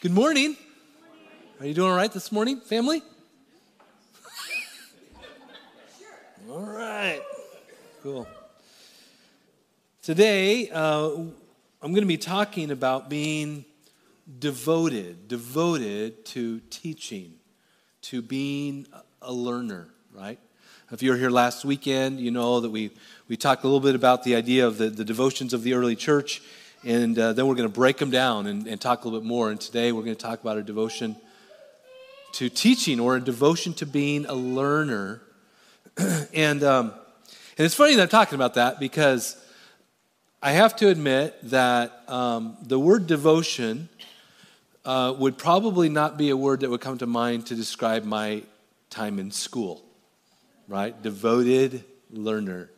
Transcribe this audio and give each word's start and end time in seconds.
Good 0.00 0.12
morning. 0.12 0.56
Are 1.58 1.66
you 1.66 1.74
doing 1.74 1.90
all 1.90 1.96
right 1.96 2.12
this 2.12 2.30
morning, 2.30 2.60
family? 2.60 3.02
all 6.48 6.60
right. 6.60 7.20
Cool. 8.04 8.28
Today, 10.00 10.70
uh, 10.70 11.08
I'm 11.08 11.32
going 11.80 12.02
to 12.02 12.06
be 12.06 12.16
talking 12.16 12.70
about 12.70 13.10
being 13.10 13.64
devoted, 14.38 15.26
devoted 15.26 16.24
to 16.26 16.60
teaching, 16.70 17.34
to 18.02 18.22
being 18.22 18.86
a 19.20 19.32
learner, 19.32 19.88
right? 20.14 20.38
If 20.92 21.02
you 21.02 21.10
were 21.10 21.16
here 21.16 21.28
last 21.28 21.64
weekend, 21.64 22.20
you 22.20 22.30
know 22.30 22.60
that 22.60 22.70
we, 22.70 22.92
we 23.26 23.36
talked 23.36 23.64
a 23.64 23.66
little 23.66 23.80
bit 23.80 23.96
about 23.96 24.22
the 24.22 24.36
idea 24.36 24.64
of 24.64 24.78
the, 24.78 24.90
the 24.90 25.04
devotions 25.04 25.52
of 25.52 25.64
the 25.64 25.74
early 25.74 25.96
church 25.96 26.40
and 26.84 27.18
uh, 27.18 27.32
then 27.32 27.46
we're 27.46 27.54
going 27.54 27.68
to 27.68 27.74
break 27.74 27.96
them 27.96 28.10
down 28.10 28.46
and, 28.46 28.66
and, 28.66 28.80
talk 28.80 29.04
a 29.04 29.08
little 29.08 29.20
bit 29.20 29.26
more. 29.26 29.50
And 29.50 29.60
today 29.60 29.90
we're 29.90 30.02
going 30.02 30.14
to 30.14 30.22
talk 30.22 30.40
about 30.40 30.58
a 30.58 30.62
devotion 30.62 31.16
to 32.32 32.48
teaching 32.48 33.00
or 33.00 33.16
a 33.16 33.20
devotion 33.20 33.74
to 33.74 33.86
being 33.86 34.26
a 34.26 34.34
learner. 34.34 35.20
and, 36.34 36.62
um, 36.62 36.92
and 37.56 37.64
it's 37.64 37.74
funny 37.74 37.96
that 37.96 38.02
I'm 38.02 38.08
talking 38.08 38.36
about 38.36 38.54
that 38.54 38.78
because 38.78 39.36
I 40.40 40.52
have 40.52 40.76
to 40.76 40.88
admit 40.88 41.36
that 41.50 42.04
um, 42.08 42.56
the 42.62 42.78
word 42.78 43.08
devotion 43.08 43.88
uh, 44.84 45.14
would 45.18 45.36
probably 45.36 45.88
not 45.88 46.16
be 46.16 46.30
a 46.30 46.36
word 46.36 46.60
that 46.60 46.70
would 46.70 46.80
come 46.80 46.98
to 46.98 47.06
mind 47.06 47.46
to 47.46 47.56
describe 47.56 48.04
my 48.04 48.42
time 48.88 49.18
in 49.18 49.32
school, 49.32 49.82
right? 50.68 51.00
Devoted 51.02 51.84
learner. 52.10 52.70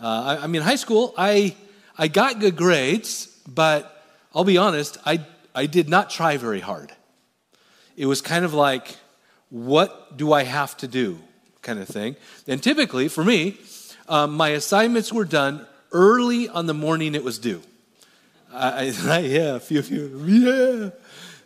Uh, 0.00 0.36
I, 0.40 0.44
I 0.44 0.46
mean, 0.48 0.62
high 0.62 0.76
school, 0.76 1.14
I, 1.16 1.54
I 1.96 2.08
got 2.08 2.40
good 2.40 2.56
grades, 2.56 3.35
but 3.46 4.04
I'll 4.34 4.44
be 4.44 4.58
honest, 4.58 4.98
I, 5.04 5.24
I 5.54 5.66
did 5.66 5.88
not 5.88 6.10
try 6.10 6.36
very 6.36 6.60
hard. 6.60 6.92
It 7.96 8.06
was 8.06 8.20
kind 8.20 8.44
of 8.44 8.52
like, 8.52 8.96
what 9.50 10.16
do 10.16 10.32
I 10.32 10.44
have 10.44 10.76
to 10.78 10.88
do 10.88 11.18
kind 11.66 11.80
of 11.80 11.88
thing. 11.88 12.16
And 12.46 12.62
typically, 12.62 13.08
for 13.08 13.24
me, 13.24 13.58
um, 14.08 14.34
my 14.34 14.50
assignments 14.50 15.12
were 15.12 15.24
done 15.24 15.66
early 15.92 16.48
on 16.48 16.66
the 16.66 16.74
morning 16.74 17.14
it 17.14 17.24
was 17.24 17.38
due. 17.38 17.60
I, 18.52 18.94
I, 19.04 19.18
yeah, 19.18 19.56
a 19.56 19.60
few, 19.60 19.82
few, 19.82 20.24
yeah. 20.24 20.90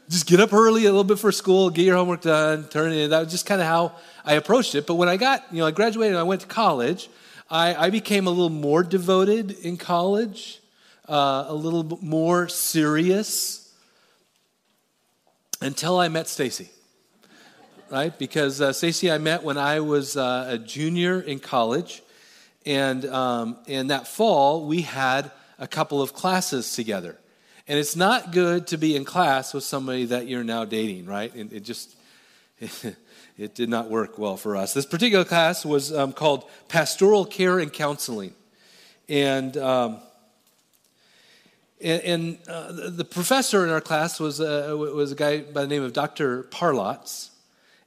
Just 0.08 0.26
get 0.26 0.40
up 0.40 0.52
early 0.52 0.84
a 0.84 0.90
little 0.90 1.04
bit 1.04 1.18
for 1.18 1.32
school, 1.32 1.70
get 1.70 1.84
your 1.84 1.96
homework 1.96 2.20
done, 2.20 2.68
turn 2.68 2.92
it 2.92 2.96
in. 2.96 3.10
That 3.10 3.20
was 3.20 3.30
just 3.30 3.46
kind 3.46 3.60
of 3.60 3.66
how 3.66 3.92
I 4.24 4.34
approached 4.34 4.74
it. 4.74 4.86
But 4.86 4.96
when 4.96 5.08
I 5.08 5.16
got, 5.16 5.44
you 5.52 5.60
know, 5.60 5.66
I 5.66 5.70
graduated 5.70 6.12
and 6.12 6.20
I 6.20 6.24
went 6.24 6.42
to 6.42 6.48
college, 6.48 7.08
I, 7.48 7.74
I 7.86 7.90
became 7.90 8.26
a 8.26 8.30
little 8.30 8.50
more 8.50 8.82
devoted 8.82 9.52
in 9.52 9.76
college 9.76 10.60
uh, 11.08 11.46
a 11.48 11.54
little 11.54 11.98
more 12.02 12.48
serious 12.48 13.72
until 15.60 15.98
I 15.98 16.08
met 16.08 16.28
Stacy. 16.28 16.70
Right? 17.90 18.16
Because 18.16 18.60
uh, 18.60 18.72
Stacy 18.72 19.10
I 19.10 19.18
met 19.18 19.42
when 19.42 19.58
I 19.58 19.80
was 19.80 20.16
uh, 20.16 20.46
a 20.50 20.58
junior 20.58 21.20
in 21.20 21.40
college. 21.40 22.02
And, 22.64 23.04
um, 23.06 23.56
and 23.66 23.90
that 23.90 24.06
fall, 24.06 24.66
we 24.66 24.82
had 24.82 25.30
a 25.58 25.66
couple 25.66 26.00
of 26.00 26.12
classes 26.12 26.74
together. 26.74 27.18
And 27.66 27.78
it's 27.78 27.96
not 27.96 28.32
good 28.32 28.66
to 28.68 28.78
be 28.78 28.96
in 28.96 29.04
class 29.04 29.54
with 29.54 29.64
somebody 29.64 30.06
that 30.06 30.26
you're 30.26 30.44
now 30.44 30.64
dating, 30.64 31.06
right? 31.06 31.34
And 31.34 31.52
it 31.52 31.60
just, 31.60 31.94
it 32.60 33.54
did 33.54 33.68
not 33.68 33.90
work 33.90 34.18
well 34.18 34.36
for 34.36 34.56
us. 34.56 34.74
This 34.74 34.86
particular 34.86 35.24
class 35.24 35.64
was 35.64 35.92
um, 35.92 36.12
called 36.12 36.48
Pastoral 36.68 37.24
Care 37.24 37.58
and 37.58 37.72
Counseling. 37.72 38.34
And 39.08 39.56
um, 39.56 40.00
and, 41.82 42.02
and 42.02 42.38
uh, 42.48 42.90
the 42.90 43.04
professor 43.04 43.64
in 43.64 43.70
our 43.70 43.80
class 43.80 44.20
was, 44.20 44.40
uh, 44.40 44.74
was 44.76 45.12
a 45.12 45.14
guy 45.14 45.40
by 45.40 45.62
the 45.62 45.66
name 45.66 45.82
of 45.82 45.92
Dr. 45.92 46.44
Parlots. 46.44 47.30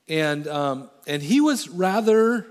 And, 0.08 0.48
um, 0.48 0.90
and 1.08 1.22
he 1.22 1.42
was 1.42 1.70
rather 1.70 2.48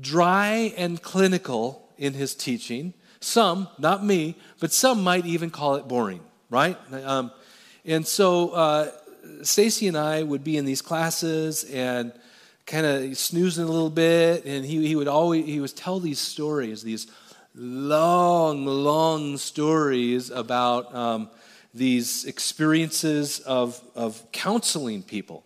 dry 0.00 0.72
and 0.76 1.00
clinical 1.02 1.88
in 1.98 2.14
his 2.14 2.34
teaching. 2.34 2.94
Some, 3.20 3.68
not 3.78 4.04
me, 4.04 4.36
but 4.60 4.72
some 4.72 5.02
might 5.02 5.26
even 5.26 5.50
call 5.50 5.76
it 5.76 5.86
boring, 5.86 6.20
right? 6.48 6.76
Um, 6.92 7.30
and 7.84 8.06
so 8.06 8.50
uh, 8.50 8.90
Stacy 9.42 9.88
and 9.88 9.96
I 9.96 10.22
would 10.22 10.44
be 10.44 10.56
in 10.56 10.64
these 10.64 10.82
classes 10.82 11.64
and 11.64 12.12
kind 12.66 12.86
of 12.86 13.16
snoozing 13.16 13.64
a 13.64 13.70
little 13.70 13.90
bit, 13.90 14.44
and 14.44 14.64
he, 14.64 14.86
he 14.86 14.96
would 14.96 15.08
always 15.08 15.44
he 15.44 15.60
would 15.60 15.74
tell 15.76 16.00
these 16.00 16.20
stories, 16.20 16.82
these 16.82 17.08
long, 17.54 18.64
long 18.64 19.36
stories 19.36 20.30
about 20.30 20.94
um, 20.94 21.28
these 21.74 22.24
experiences 22.24 23.40
of, 23.40 23.80
of 23.94 24.22
counseling 24.32 25.02
people. 25.02 25.44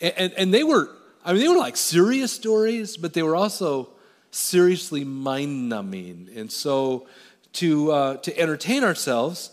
And, 0.00 0.14
and, 0.16 0.32
and, 0.34 0.54
they 0.54 0.64
were, 0.64 0.90
I 1.24 1.32
mean, 1.32 1.42
they 1.42 1.48
were 1.48 1.58
like 1.58 1.76
serious 1.76 2.32
stories, 2.32 2.96
but 2.96 3.14
they 3.14 3.22
were 3.22 3.36
also 3.36 3.90
seriously 4.30 5.04
mind 5.04 5.68
numbing. 5.68 6.28
And 6.34 6.50
so 6.50 7.06
to, 7.54 7.92
uh, 7.92 8.16
to 8.18 8.38
entertain 8.38 8.84
ourselves, 8.84 9.50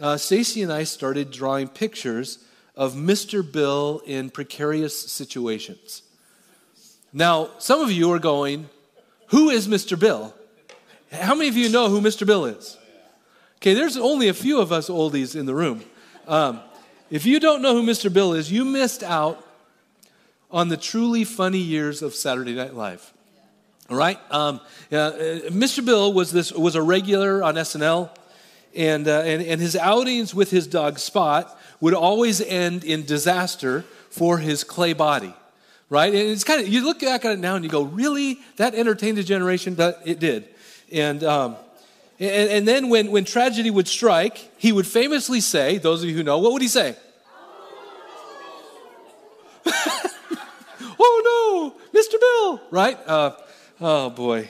uh, 0.00 0.16
Stacy 0.16 0.62
and 0.62 0.72
I 0.72 0.84
started 0.84 1.30
drawing 1.30 1.68
pictures 1.68 2.44
of 2.76 2.94
Mr. 2.94 3.42
Bill 3.50 4.00
in 4.06 4.30
precarious 4.30 5.10
situations. 5.10 6.02
Now, 7.12 7.50
some 7.58 7.80
of 7.80 7.90
you 7.90 8.12
are 8.12 8.20
going, 8.20 8.68
Who 9.28 9.50
is 9.50 9.66
Mr. 9.66 9.98
Bill? 9.98 10.34
How 11.12 11.34
many 11.34 11.48
of 11.48 11.56
you 11.56 11.68
know 11.68 11.88
who 11.88 12.00
Mr. 12.00 12.26
Bill 12.26 12.44
is? 12.44 12.76
Okay, 13.56 13.74
there's 13.74 13.96
only 13.96 14.28
a 14.28 14.34
few 14.34 14.60
of 14.60 14.72
us 14.72 14.88
oldies 14.88 15.34
in 15.34 15.46
the 15.46 15.54
room. 15.54 15.82
Um, 16.26 16.60
if 17.10 17.24
you 17.24 17.40
don't 17.40 17.62
know 17.62 17.74
who 17.74 17.82
Mr. 17.82 18.12
Bill 18.12 18.34
is, 18.34 18.52
you 18.52 18.64
missed 18.64 19.02
out 19.02 19.44
on 20.50 20.68
the 20.68 20.76
truly 20.76 21.24
funny 21.24 21.58
years 21.58 22.02
of 22.02 22.14
Saturday 22.14 22.54
Night 22.54 22.74
Live. 22.74 23.12
All 23.90 23.96
right, 23.96 24.18
um, 24.30 24.60
uh, 24.92 25.12
Mr. 25.48 25.82
Bill 25.84 26.12
was 26.12 26.30
this 26.30 26.52
was 26.52 26.74
a 26.74 26.82
regular 26.82 27.42
on 27.42 27.54
SNL, 27.54 28.10
and, 28.76 29.08
uh, 29.08 29.22
and 29.22 29.42
and 29.42 29.60
his 29.62 29.76
outings 29.76 30.34
with 30.34 30.50
his 30.50 30.66
dog 30.66 30.98
Spot 30.98 31.58
would 31.80 31.94
always 31.94 32.42
end 32.42 32.84
in 32.84 33.06
disaster 33.06 33.86
for 34.10 34.38
his 34.38 34.62
clay 34.62 34.92
body, 34.92 35.32
right? 35.88 36.12
And 36.12 36.28
it's 36.28 36.44
kind 36.44 36.60
of 36.60 36.68
you 36.68 36.84
look 36.84 37.00
back 37.00 37.24
at 37.24 37.32
it 37.32 37.38
now 37.38 37.54
and 37.54 37.64
you 37.64 37.70
go, 37.70 37.82
really, 37.82 38.40
that 38.56 38.74
entertained 38.74 39.16
a 39.16 39.24
generation, 39.24 39.74
but 39.74 40.02
it 40.04 40.18
did. 40.18 40.48
And, 40.92 41.22
um, 41.22 41.56
and, 42.18 42.50
and, 42.50 42.68
then 42.68 42.88
when, 42.88 43.10
when 43.10 43.24
tragedy 43.24 43.70
would 43.70 43.86
strike, 43.86 44.50
he 44.58 44.72
would 44.72 44.86
famously 44.86 45.40
say, 45.40 45.78
those 45.78 46.02
of 46.02 46.08
you 46.08 46.16
who 46.16 46.22
know, 46.22 46.38
what 46.38 46.52
would 46.52 46.62
he 46.62 46.68
say? 46.68 46.96
oh 50.98 51.74
no, 51.92 52.00
Mr. 52.00 52.18
Bill, 52.20 52.60
right? 52.70 52.98
Uh, 53.06 53.32
oh 53.80 54.10
boy, 54.10 54.48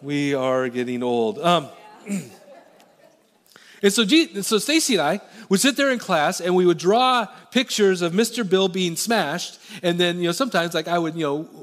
we 0.00 0.34
are 0.34 0.68
getting 0.68 1.02
old. 1.02 1.38
Um, 1.40 1.68
and 3.82 3.92
so, 3.92 4.04
G- 4.04 4.42
so 4.42 4.58
Stacy 4.58 4.94
and 4.94 5.02
I 5.02 5.20
would 5.48 5.60
sit 5.60 5.76
there 5.76 5.90
in 5.90 5.98
class 5.98 6.40
and 6.40 6.54
we 6.54 6.64
would 6.64 6.78
draw 6.78 7.26
pictures 7.50 8.00
of 8.00 8.12
Mr. 8.12 8.48
Bill 8.48 8.68
being 8.68 8.96
smashed. 8.96 9.58
And 9.82 9.98
then, 9.98 10.18
you 10.18 10.24
know, 10.24 10.32
sometimes 10.32 10.72
like 10.72 10.88
I 10.88 10.98
would, 10.98 11.14
you 11.14 11.22
know, 11.22 11.61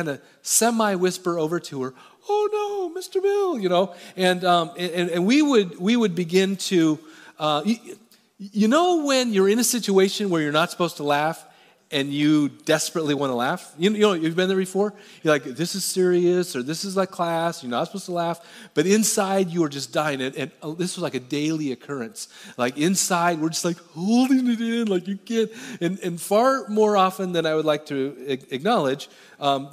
kind 0.00 0.16
of 0.16 0.22
semi 0.40 0.94
whisper 0.94 1.38
over 1.38 1.60
to 1.60 1.82
her, 1.82 1.94
oh 2.28 2.48
no, 2.94 3.00
Mr. 3.00 3.22
Bill, 3.22 3.58
you 3.58 3.68
know, 3.68 3.94
and 4.16 4.44
um, 4.44 4.70
and, 4.78 5.10
and 5.10 5.26
we 5.26 5.42
would 5.42 5.78
we 5.78 5.94
would 5.94 6.14
begin 6.14 6.56
to, 6.56 6.98
uh, 7.38 7.62
you, 7.64 7.76
you 8.38 8.68
know, 8.68 9.04
when 9.04 9.34
you're 9.34 9.48
in 9.48 9.58
a 9.58 9.64
situation 9.64 10.30
where 10.30 10.40
you're 10.40 10.52
not 10.52 10.70
supposed 10.70 10.96
to 10.96 11.02
laugh 11.02 11.44
and 11.92 12.12
you 12.12 12.48
desperately 12.48 13.14
want 13.14 13.30
to 13.30 13.34
laugh. 13.34 13.74
You, 13.76 13.90
you 13.90 14.00
know, 14.00 14.12
you've 14.12 14.36
been 14.36 14.48
there 14.48 14.56
before. 14.56 14.94
You're 15.22 15.34
like, 15.34 15.42
this 15.42 15.74
is 15.74 15.84
serious, 15.84 16.54
or 16.54 16.62
this 16.62 16.84
is 16.84 16.96
like 16.96 17.10
class. 17.10 17.62
You're 17.62 17.70
not 17.70 17.88
supposed 17.88 18.06
to 18.06 18.12
laugh, 18.12 18.40
but 18.74 18.86
inside 18.86 19.50
you 19.50 19.64
are 19.64 19.68
just 19.68 19.92
dying. 19.92 20.20
And, 20.20 20.36
and 20.36 20.50
oh, 20.62 20.74
this 20.74 20.96
was 20.96 21.02
like 21.02 21.14
a 21.14 21.20
daily 21.20 21.72
occurrence. 21.72 22.28
Like 22.56 22.78
inside, 22.78 23.40
we're 23.40 23.48
just 23.48 23.64
like 23.64 23.78
holding 23.94 24.48
it 24.48 24.60
in, 24.60 24.86
like 24.86 25.08
you 25.08 25.16
can't. 25.16 25.50
And, 25.80 25.98
and 26.00 26.20
far 26.20 26.68
more 26.68 26.96
often 26.96 27.32
than 27.32 27.44
I 27.44 27.54
would 27.54 27.64
like 27.64 27.86
to 27.86 28.38
acknowledge, 28.50 29.08
um, 29.40 29.70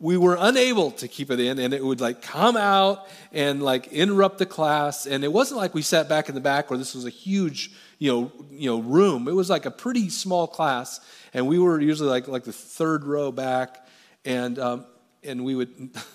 we 0.00 0.16
were 0.16 0.36
unable 0.40 0.90
to 0.92 1.06
keep 1.06 1.30
it 1.30 1.38
in 1.38 1.58
and 1.58 1.74
it 1.74 1.84
would 1.84 2.00
like 2.00 2.22
come 2.22 2.56
out 2.56 3.06
and 3.32 3.62
like 3.62 3.86
interrupt 3.88 4.38
the 4.38 4.46
class. 4.46 5.06
And 5.06 5.22
it 5.22 5.32
wasn't 5.32 5.58
like 5.58 5.74
we 5.74 5.82
sat 5.82 6.08
back 6.08 6.30
in 6.30 6.34
the 6.34 6.40
back 6.40 6.70
where 6.70 6.78
this 6.78 6.94
was 6.94 7.04
a 7.04 7.10
huge 7.10 7.70
you 7.98 8.10
know 8.10 8.32
you 8.50 8.70
know 8.70 8.80
room. 8.80 9.28
It 9.28 9.34
was 9.34 9.50
like 9.50 9.66
a 9.66 9.70
pretty 9.70 10.08
small 10.08 10.46
class 10.46 11.00
and 11.34 11.46
we 11.46 11.58
were 11.58 11.78
usually 11.80 12.08
like 12.08 12.28
like 12.28 12.44
the 12.44 12.52
third 12.52 13.04
row 13.04 13.30
back 13.30 13.86
and 14.24 14.58
um, 14.58 14.86
and 15.22 15.44
we 15.44 15.54
would 15.54 15.68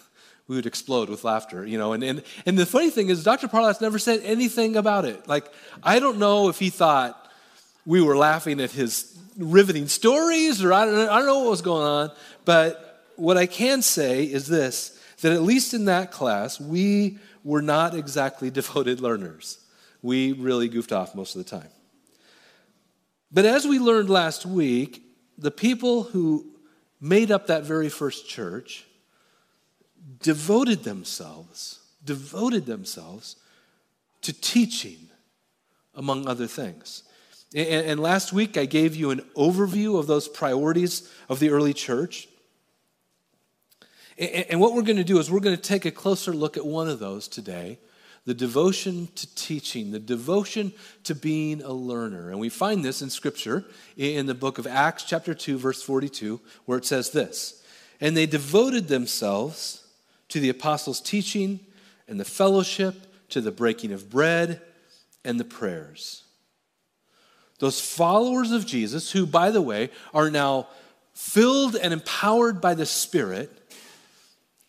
we 0.48 0.56
would 0.56 0.66
explode 0.66 1.08
with 1.08 1.24
laughter 1.24 1.64
you 1.64 1.78
know. 1.78 1.94
And 1.94 2.04
and, 2.04 2.24
and 2.48 2.58
the 2.58 2.66
funny 2.66 2.90
thing 2.90 3.10
is 3.10 3.24
dr 3.24 3.48
parlas 3.50 3.82
never 3.82 4.00
said 4.00 4.22
anything 4.24 4.76
about 4.78 5.06
it. 5.06 5.28
Like 5.28 5.46
i 5.84 6.00
don't 6.00 6.18
know 6.18 6.50
if 6.50 6.58
he 6.58 6.72
thought 6.72 7.32
we 7.86 8.02
were 8.02 8.18
laughing 8.18 8.60
at 8.62 8.72
his 8.72 9.16
riveting 9.38 9.88
stories 9.88 10.64
or 10.64 10.74
i 10.74 10.86
don't, 10.86 11.10
I 11.10 11.18
don't 11.18 11.28
know 11.28 11.40
what 11.40 11.52
was 11.52 11.62
going 11.62 11.86
on 11.86 12.12
but 12.46 12.85
what 13.18 13.38
I 13.38 13.46
can 13.46 13.82
say 13.82 14.24
is 14.24 14.48
this 14.48 15.00
that 15.22 15.32
at 15.32 15.42
least 15.42 15.74
in 15.74 15.86
that 15.86 16.12
class, 16.12 16.60
we 16.60 17.18
were 17.44 17.62
not 17.62 17.96
exactly 17.96 18.50
devoted 18.62 19.00
learners. 19.00 19.60
We 20.02 20.34
really 20.34 20.68
goofed 20.68 20.92
off 20.92 21.16
most 21.16 21.36
of 21.36 21.44
the 21.44 21.50
time. 21.50 21.70
But 23.32 23.46
as 23.46 23.66
we 23.66 23.80
learned 23.80 24.10
last 24.10 24.46
week, 24.46 25.04
the 25.38 25.52
people 25.52 26.04
who 26.04 26.46
made 27.02 27.32
up 27.32 27.48
that 27.48 27.64
very 27.64 27.90
first 27.90 28.28
church 28.28 28.86
devoted 30.22 30.84
themselves, 30.84 31.80
devoted 32.04 32.66
themselves 32.66 33.36
to 34.22 34.34
teaching, 34.34 35.10
among 35.94 36.28
other 36.28 36.48
things. 36.48 37.04
And, 37.56 38.00
last 38.00 38.34
week 38.34 38.58
I 38.58 38.66
gave 38.66 38.96
you 38.96 39.12
an 39.12 39.22
overview 39.36 39.98
of 39.98 40.08
those 40.08 40.28
priorities 40.28 41.10
of 41.30 41.40
the 41.40 41.50
early 41.50 41.74
church. 41.74 42.28
And, 44.18 44.62
what 44.62 44.74
we're 44.74 44.82
going 44.82 44.98
to 44.98 45.04
do 45.04 45.20
is 45.20 45.30
we're 45.30 45.42
going 45.42 45.58
to 45.58 45.62
take 45.62 45.86
a 45.86 45.92
closer 45.92 46.32
look 46.32 46.56
at 46.56 46.66
one 46.66 46.88
of 46.88 47.00
those 47.00 47.28
today 47.28 47.80
the 48.26 48.34
devotion 48.34 49.08
to 49.14 49.36
teaching, 49.36 49.92
the 49.92 50.00
devotion 50.00 50.74
to 51.04 51.14
being 51.14 51.62
a 51.62 51.72
learner. 51.72 52.32
And 52.32 52.40
we 52.40 52.50
find 52.50 52.84
this 52.84 53.04
in 53.04 53.12
Scripture 53.12 53.64
in 53.96 54.26
the 54.26 54.34
book 54.34 54.58
of 54.58 54.66
Acts, 54.66 55.04
chapter 55.04 55.36
2, 55.36 55.60
verse 55.60 55.84
42, 55.84 56.42
where 56.66 56.80
it 56.80 56.86
says 56.86 57.12
this 57.12 57.64
And 58.02 58.18
they 58.18 58.26
devoted 58.26 58.88
themselves 58.88 59.86
to 60.30 60.40
the 60.40 60.50
apostles' 60.50 61.02
teaching 61.02 61.60
and 62.08 62.20
the 62.20 62.26
fellowship, 62.26 62.96
to 63.30 63.42
the 63.42 63.52
breaking 63.52 63.92
of 63.92 64.10
bread 64.10 64.62
and 65.24 65.40
the 65.40 65.46
prayers. 65.46 66.24
Those 67.60 67.80
followers 67.80 68.52
of 68.52 68.66
Jesus, 68.66 69.12
who, 69.12 69.26
by 69.26 69.52
the 69.52 69.62
way, 69.62 69.90
are 70.14 70.30
now 70.30 70.68
filled 71.14 71.76
and 71.76 71.94
empowered 71.94 72.60
by 72.60 72.74
the 72.74 72.86
Spirit, 72.86 73.50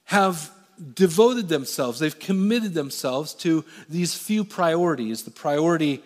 have 0.07 0.51
devoted 0.95 1.49
themselves, 1.49 1.99
they've 1.99 2.19
committed 2.19 2.75
themselves 2.75 3.35
to 3.35 3.65
these 3.89 4.15
few 4.15 4.45
priorities 4.45 5.23
the 5.23 5.31
priority 5.31 6.03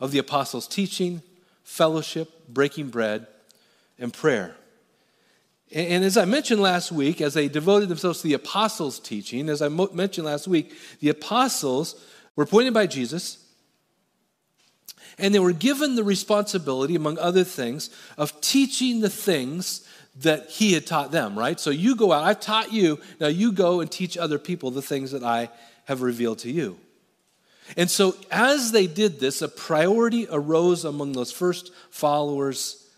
of 0.00 0.10
the 0.10 0.18
apostles' 0.18 0.66
teaching, 0.66 1.22
fellowship, 1.64 2.48
breaking 2.48 2.88
bread, 2.88 3.26
and 3.98 4.12
prayer. 4.12 4.54
And 5.72 6.04
as 6.04 6.16
I 6.16 6.24
mentioned 6.26 6.62
last 6.62 6.92
week, 6.92 7.20
as 7.20 7.34
they 7.34 7.48
devoted 7.48 7.88
themselves 7.88 8.20
to 8.20 8.28
the 8.28 8.34
apostles' 8.34 9.00
teaching, 9.00 9.48
as 9.48 9.60
I 9.60 9.68
mentioned 9.68 10.26
last 10.26 10.46
week, 10.46 10.72
the 11.00 11.08
apostles 11.08 12.00
were 12.36 12.44
appointed 12.44 12.72
by 12.72 12.86
Jesus, 12.86 13.38
and 15.18 15.34
they 15.34 15.38
were 15.38 15.52
given 15.52 15.96
the 15.96 16.04
responsibility, 16.04 16.94
among 16.94 17.18
other 17.18 17.42
things, 17.42 17.90
of 18.16 18.40
teaching 18.40 19.00
the 19.00 19.10
things 19.10 19.85
that 20.20 20.50
he 20.50 20.72
had 20.72 20.86
taught 20.86 21.12
them, 21.12 21.38
right? 21.38 21.60
So 21.60 21.70
you 21.70 21.94
go 21.94 22.12
out, 22.12 22.24
I've 22.24 22.40
taught 22.40 22.72
you, 22.72 22.98
now 23.20 23.26
you 23.28 23.52
go 23.52 23.80
and 23.80 23.90
teach 23.90 24.16
other 24.16 24.38
people 24.38 24.70
the 24.70 24.82
things 24.82 25.10
that 25.12 25.22
I 25.22 25.50
have 25.84 26.02
revealed 26.02 26.38
to 26.40 26.50
you. 26.50 26.78
And 27.76 27.90
so 27.90 28.16
as 28.30 28.72
they 28.72 28.86
did 28.86 29.20
this, 29.20 29.42
a 29.42 29.48
priority 29.48 30.26
arose 30.30 30.84
among 30.84 31.12
those 31.12 31.32
first 31.32 31.72
followers, 31.90 32.88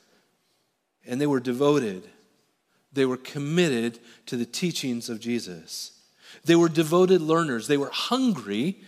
and 1.06 1.20
they 1.20 1.26
were 1.26 1.40
devoted. 1.40 2.06
They 2.92 3.06
were 3.06 3.16
committed 3.16 3.98
to 4.26 4.36
the 4.36 4.44
teachings 4.44 5.08
of 5.08 5.20
Jesus. 5.20 5.92
They 6.44 6.56
were 6.56 6.68
devoted 6.68 7.20
learners. 7.20 7.66
They 7.66 7.76
were 7.76 7.90
hungry 7.90 8.80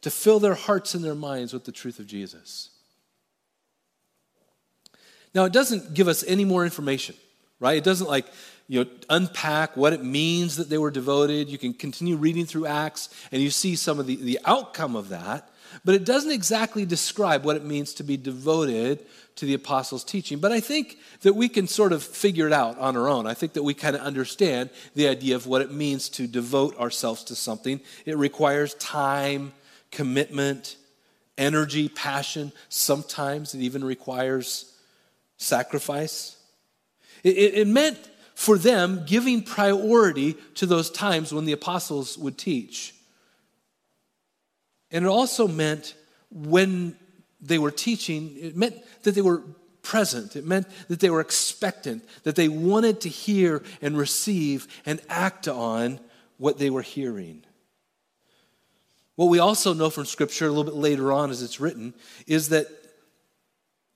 to 0.00 0.10
fill 0.10 0.40
their 0.40 0.54
hearts 0.54 0.94
and 0.94 1.04
their 1.04 1.14
minds 1.14 1.52
with 1.52 1.64
the 1.64 1.72
truth 1.72 1.98
of 1.98 2.06
Jesus. 2.06 2.69
Now, 5.34 5.44
it 5.44 5.52
doesn't 5.52 5.94
give 5.94 6.08
us 6.08 6.24
any 6.26 6.44
more 6.44 6.64
information, 6.64 7.14
right? 7.60 7.76
It 7.76 7.84
doesn't 7.84 8.08
like, 8.08 8.26
you 8.68 8.84
know, 8.84 8.90
unpack 9.08 9.76
what 9.76 9.92
it 9.92 10.04
means 10.04 10.56
that 10.56 10.68
they 10.68 10.78
were 10.78 10.90
devoted. 10.90 11.48
You 11.48 11.58
can 11.58 11.72
continue 11.72 12.16
reading 12.16 12.46
through 12.46 12.66
Acts 12.66 13.08
and 13.30 13.40
you 13.40 13.50
see 13.50 13.76
some 13.76 13.98
of 14.00 14.06
the, 14.06 14.16
the 14.16 14.38
outcome 14.44 14.96
of 14.96 15.10
that. 15.10 15.48
But 15.84 15.94
it 15.94 16.04
doesn't 16.04 16.32
exactly 16.32 16.84
describe 16.84 17.44
what 17.44 17.56
it 17.56 17.64
means 17.64 17.94
to 17.94 18.02
be 18.02 18.16
devoted 18.16 19.06
to 19.36 19.46
the 19.46 19.54
apostles' 19.54 20.04
teaching. 20.04 20.38
But 20.38 20.52
I 20.52 20.60
think 20.60 20.98
that 21.22 21.34
we 21.34 21.48
can 21.48 21.66
sort 21.68 21.92
of 21.92 22.02
figure 22.02 22.46
it 22.46 22.52
out 22.52 22.76
on 22.78 22.96
our 22.96 23.08
own. 23.08 23.26
I 23.26 23.34
think 23.34 23.52
that 23.52 23.62
we 23.62 23.72
kind 23.72 23.94
of 23.94 24.02
understand 24.02 24.70
the 24.94 25.08
idea 25.08 25.36
of 25.36 25.46
what 25.46 25.62
it 25.62 25.72
means 25.72 26.08
to 26.10 26.26
devote 26.26 26.76
ourselves 26.78 27.24
to 27.24 27.36
something. 27.36 27.80
It 28.04 28.16
requires 28.16 28.74
time, 28.74 29.52
commitment, 29.92 30.76
energy, 31.38 31.88
passion. 31.88 32.52
Sometimes 32.68 33.54
it 33.54 33.60
even 33.60 33.84
requires 33.84 34.69
sacrifice. 35.40 36.36
It, 37.24 37.36
it, 37.36 37.54
it 37.54 37.66
meant 37.66 37.98
for 38.34 38.58
them 38.58 39.04
giving 39.06 39.42
priority 39.42 40.34
to 40.54 40.66
those 40.66 40.90
times 40.90 41.32
when 41.32 41.46
the 41.46 41.52
apostles 41.52 42.16
would 42.16 42.38
teach. 42.38 42.94
And 44.90 45.04
it 45.04 45.08
also 45.08 45.48
meant 45.48 45.94
when 46.30 46.96
they 47.40 47.58
were 47.58 47.70
teaching, 47.70 48.36
it 48.38 48.56
meant 48.56 48.76
that 49.02 49.14
they 49.14 49.22
were 49.22 49.42
present. 49.82 50.36
It 50.36 50.44
meant 50.44 50.66
that 50.88 51.00
they 51.00 51.10
were 51.10 51.20
expectant, 51.20 52.04
that 52.24 52.36
they 52.36 52.48
wanted 52.48 53.00
to 53.02 53.08
hear 53.08 53.62
and 53.80 53.96
receive 53.96 54.68
and 54.84 55.00
act 55.08 55.48
on 55.48 56.00
what 56.36 56.58
they 56.58 56.70
were 56.70 56.82
hearing. 56.82 57.44
What 59.16 59.26
we 59.26 59.38
also 59.38 59.74
know 59.74 59.90
from 59.90 60.06
Scripture 60.06 60.46
a 60.46 60.48
little 60.48 60.64
bit 60.64 60.74
later 60.74 61.12
on 61.12 61.30
as 61.30 61.42
it's 61.42 61.60
written 61.60 61.94
is 62.26 62.50
that 62.50 62.68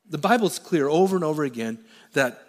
the 0.09 0.19
Bible's 0.19 0.59
clear 0.59 0.89
over 0.89 1.17
and 1.17 1.25
over 1.25 1.45
again 1.45 1.79
that, 2.13 2.41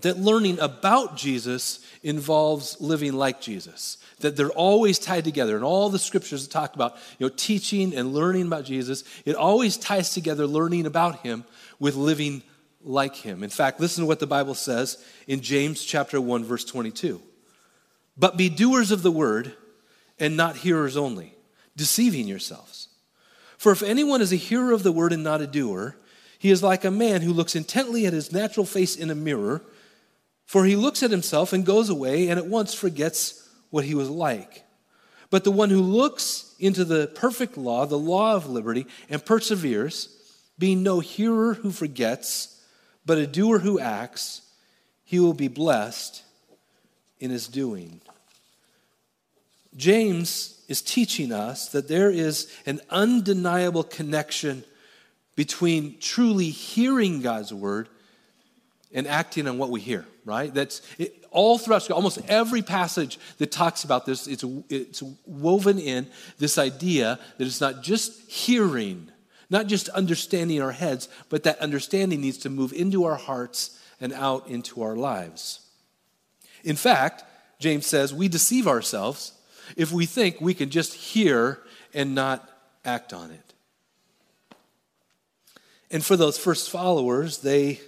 that 0.00 0.18
learning 0.18 0.58
about 0.60 1.16
Jesus 1.16 1.84
involves 2.02 2.80
living 2.80 3.12
like 3.12 3.40
Jesus. 3.40 3.98
That 4.20 4.36
they're 4.36 4.50
always 4.50 4.98
tied 4.98 5.24
together. 5.24 5.56
And 5.56 5.64
all 5.64 5.90
the 5.90 5.98
scriptures 5.98 6.46
that 6.46 6.52
talk 6.52 6.74
about 6.74 6.96
you 7.18 7.26
know, 7.26 7.34
teaching 7.36 7.94
and 7.94 8.14
learning 8.14 8.46
about 8.46 8.64
Jesus, 8.64 9.04
it 9.24 9.36
always 9.36 9.76
ties 9.76 10.12
together 10.14 10.46
learning 10.46 10.86
about 10.86 11.20
him 11.20 11.44
with 11.78 11.94
living 11.94 12.42
like 12.82 13.16
him. 13.16 13.42
In 13.42 13.50
fact, 13.50 13.80
listen 13.80 14.02
to 14.02 14.08
what 14.08 14.20
the 14.20 14.26
Bible 14.26 14.54
says 14.54 15.04
in 15.26 15.40
James 15.40 15.84
chapter 15.84 16.20
1, 16.20 16.44
verse 16.44 16.64
22. 16.64 17.20
But 18.16 18.36
be 18.36 18.48
doers 18.48 18.90
of 18.90 19.02
the 19.02 19.10
word 19.10 19.54
and 20.18 20.36
not 20.36 20.56
hearers 20.56 20.96
only, 20.96 21.34
deceiving 21.76 22.26
yourselves. 22.26 22.88
For 23.58 23.72
if 23.72 23.82
anyone 23.82 24.22
is 24.22 24.32
a 24.32 24.36
hearer 24.36 24.72
of 24.72 24.82
the 24.82 24.92
word 24.92 25.12
and 25.12 25.24
not 25.24 25.40
a 25.40 25.46
doer, 25.46 25.96
he 26.38 26.50
is 26.50 26.62
like 26.62 26.84
a 26.84 26.90
man 26.90 27.22
who 27.22 27.32
looks 27.32 27.56
intently 27.56 28.06
at 28.06 28.12
his 28.12 28.32
natural 28.32 28.66
face 28.66 28.96
in 28.96 29.10
a 29.10 29.14
mirror, 29.14 29.62
for 30.44 30.64
he 30.64 30.76
looks 30.76 31.02
at 31.02 31.10
himself 31.10 31.52
and 31.52 31.66
goes 31.66 31.88
away 31.88 32.28
and 32.28 32.38
at 32.38 32.46
once 32.46 32.74
forgets 32.74 33.48
what 33.70 33.84
he 33.84 33.94
was 33.94 34.08
like. 34.08 34.64
But 35.30 35.44
the 35.44 35.50
one 35.50 35.70
who 35.70 35.80
looks 35.80 36.54
into 36.58 36.84
the 36.84 37.08
perfect 37.08 37.56
law, 37.56 37.86
the 37.86 37.98
law 37.98 38.34
of 38.34 38.48
liberty, 38.48 38.86
and 39.10 39.24
perseveres, 39.24 40.08
being 40.58 40.82
no 40.82 41.00
hearer 41.00 41.54
who 41.54 41.70
forgets, 41.70 42.62
but 43.04 43.18
a 43.18 43.26
doer 43.26 43.58
who 43.58 43.78
acts, 43.78 44.42
he 45.04 45.18
will 45.18 45.34
be 45.34 45.48
blessed 45.48 46.22
in 47.18 47.30
his 47.30 47.48
doing. 47.48 48.00
James 49.76 50.64
is 50.68 50.80
teaching 50.80 51.32
us 51.32 51.68
that 51.68 51.88
there 51.88 52.10
is 52.10 52.50
an 52.64 52.80
undeniable 52.90 53.84
connection 53.84 54.64
between 55.36 55.98
truly 56.00 56.48
hearing 56.48 57.20
God's 57.20 57.52
word 57.52 57.88
and 58.92 59.06
acting 59.06 59.46
on 59.46 59.58
what 59.58 59.70
we 59.70 59.80
hear, 59.80 60.06
right? 60.24 60.52
That's 60.52 60.80
it, 60.98 61.24
all 61.30 61.58
throughout 61.58 61.90
almost 61.90 62.18
every 62.28 62.62
passage 62.62 63.18
that 63.38 63.52
talks 63.52 63.84
about 63.84 64.06
this, 64.06 64.26
it's, 64.26 64.44
it's 64.70 65.02
woven 65.26 65.78
in 65.78 66.06
this 66.38 66.56
idea 66.56 67.18
that 67.36 67.46
it's 67.46 67.60
not 67.60 67.82
just 67.82 68.30
hearing, 68.30 69.10
not 69.50 69.66
just 69.66 69.90
understanding 69.90 70.62
our 70.62 70.72
heads, 70.72 71.10
but 71.28 71.42
that 71.42 71.58
understanding 71.58 72.22
needs 72.22 72.38
to 72.38 72.50
move 72.50 72.72
into 72.72 73.04
our 73.04 73.16
hearts 73.16 73.78
and 74.00 74.14
out 74.14 74.48
into 74.48 74.82
our 74.82 74.96
lives. 74.96 75.60
In 76.64 76.76
fact, 76.76 77.24
James 77.58 77.86
says 77.86 78.14
we 78.14 78.28
deceive 78.28 78.66
ourselves 78.66 79.32
if 79.76 79.92
we 79.92 80.06
think 80.06 80.40
we 80.40 80.54
can 80.54 80.70
just 80.70 80.94
hear 80.94 81.60
and 81.92 82.14
not 82.14 82.48
act 82.84 83.12
on 83.12 83.30
it. 83.30 83.52
And 85.96 86.04
for 86.04 86.14
those 86.14 86.36
first 86.36 86.68
followers, 86.68 87.38
they, 87.38 87.80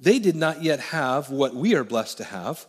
they 0.00 0.18
did 0.18 0.34
not 0.34 0.64
yet 0.64 0.80
have 0.80 1.30
what 1.30 1.54
we 1.54 1.76
are 1.76 1.84
blessed 1.84 2.16
to 2.16 2.24
have, 2.24 2.66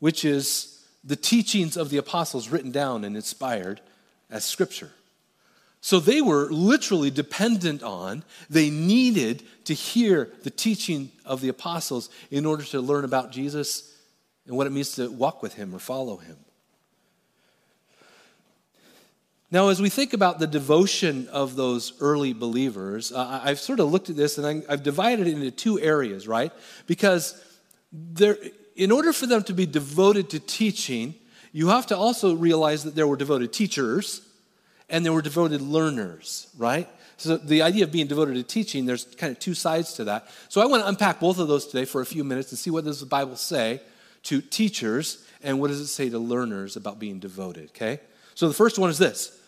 which 0.00 0.24
is 0.24 0.84
the 1.04 1.14
teachings 1.14 1.76
of 1.76 1.88
the 1.88 1.96
apostles 1.96 2.48
written 2.48 2.72
down 2.72 3.04
and 3.04 3.14
inspired 3.14 3.80
as 4.28 4.44
scripture. 4.44 4.90
So 5.80 6.00
they 6.00 6.20
were 6.20 6.50
literally 6.50 7.12
dependent 7.12 7.84
on, 7.84 8.24
they 8.48 8.70
needed 8.70 9.44
to 9.66 9.72
hear 9.72 10.32
the 10.42 10.50
teaching 10.50 11.12
of 11.24 11.40
the 11.40 11.48
apostles 11.48 12.10
in 12.28 12.46
order 12.46 12.64
to 12.64 12.80
learn 12.80 13.04
about 13.04 13.30
Jesus 13.30 13.96
and 14.48 14.56
what 14.56 14.66
it 14.66 14.70
means 14.70 14.96
to 14.96 15.08
walk 15.12 15.44
with 15.44 15.54
him 15.54 15.72
or 15.72 15.78
follow 15.78 16.16
him. 16.16 16.38
Now, 19.52 19.68
as 19.68 19.82
we 19.82 19.88
think 19.88 20.12
about 20.12 20.38
the 20.38 20.46
devotion 20.46 21.26
of 21.28 21.56
those 21.56 21.94
early 22.00 22.32
believers, 22.32 23.10
uh, 23.10 23.40
I've 23.42 23.58
sort 23.58 23.80
of 23.80 23.90
looked 23.90 24.08
at 24.08 24.16
this 24.16 24.38
and 24.38 24.64
I've 24.68 24.84
divided 24.84 25.26
it 25.26 25.34
into 25.34 25.50
two 25.50 25.80
areas, 25.80 26.28
right? 26.28 26.52
Because 26.86 27.42
in 28.76 28.92
order 28.92 29.12
for 29.12 29.26
them 29.26 29.42
to 29.44 29.52
be 29.52 29.66
devoted 29.66 30.30
to 30.30 30.38
teaching, 30.38 31.16
you 31.50 31.68
have 31.68 31.88
to 31.88 31.96
also 31.96 32.36
realize 32.36 32.84
that 32.84 32.94
there 32.94 33.08
were 33.08 33.16
devoted 33.16 33.52
teachers 33.52 34.22
and 34.88 35.04
there 35.04 35.12
were 35.12 35.22
devoted 35.22 35.60
learners, 35.60 36.48
right? 36.56 36.88
So 37.16 37.36
the 37.36 37.62
idea 37.62 37.82
of 37.82 37.90
being 37.90 38.06
devoted 38.06 38.34
to 38.34 38.44
teaching, 38.44 38.86
there's 38.86 39.04
kind 39.04 39.32
of 39.32 39.40
two 39.40 39.54
sides 39.54 39.94
to 39.94 40.04
that. 40.04 40.28
So 40.48 40.60
I 40.60 40.66
want 40.66 40.84
to 40.84 40.88
unpack 40.88 41.18
both 41.18 41.40
of 41.40 41.48
those 41.48 41.66
today 41.66 41.84
for 41.84 42.00
a 42.00 42.06
few 42.06 42.22
minutes 42.22 42.52
and 42.52 42.58
see 42.58 42.70
what 42.70 42.84
does 42.84 43.00
the 43.00 43.06
Bible 43.06 43.34
say 43.34 43.82
to 44.24 44.40
teachers 44.40 45.26
and 45.42 45.58
what 45.58 45.68
does 45.68 45.80
it 45.80 45.88
say 45.88 46.08
to 46.08 46.20
learners 46.20 46.76
about 46.76 47.00
being 47.00 47.18
devoted, 47.18 47.70
okay? 47.70 47.98
So 48.36 48.46
the 48.46 48.54
first 48.54 48.78
one 48.78 48.90
is 48.90 48.98
this 48.98 49.39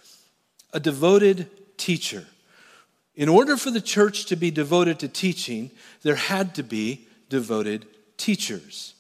a 0.72 0.80
devoted 0.80 1.48
teacher. 1.76 2.24
In 3.14 3.28
order 3.28 3.56
for 3.56 3.70
the 3.70 3.80
church 3.80 4.26
to 4.26 4.36
be 4.36 4.50
devoted 4.50 4.98
to 5.00 5.08
teaching, 5.08 5.70
there 6.02 6.14
had 6.14 6.54
to 6.54 6.62
be 6.62 7.06
devoted 7.28 7.86
teachers. 8.16 8.94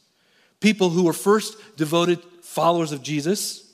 People 0.60 0.90
who 0.90 1.04
were 1.04 1.12
first 1.12 1.56
devoted 1.76 2.20
followers 2.42 2.92
of 2.92 3.02
Jesus, 3.02 3.72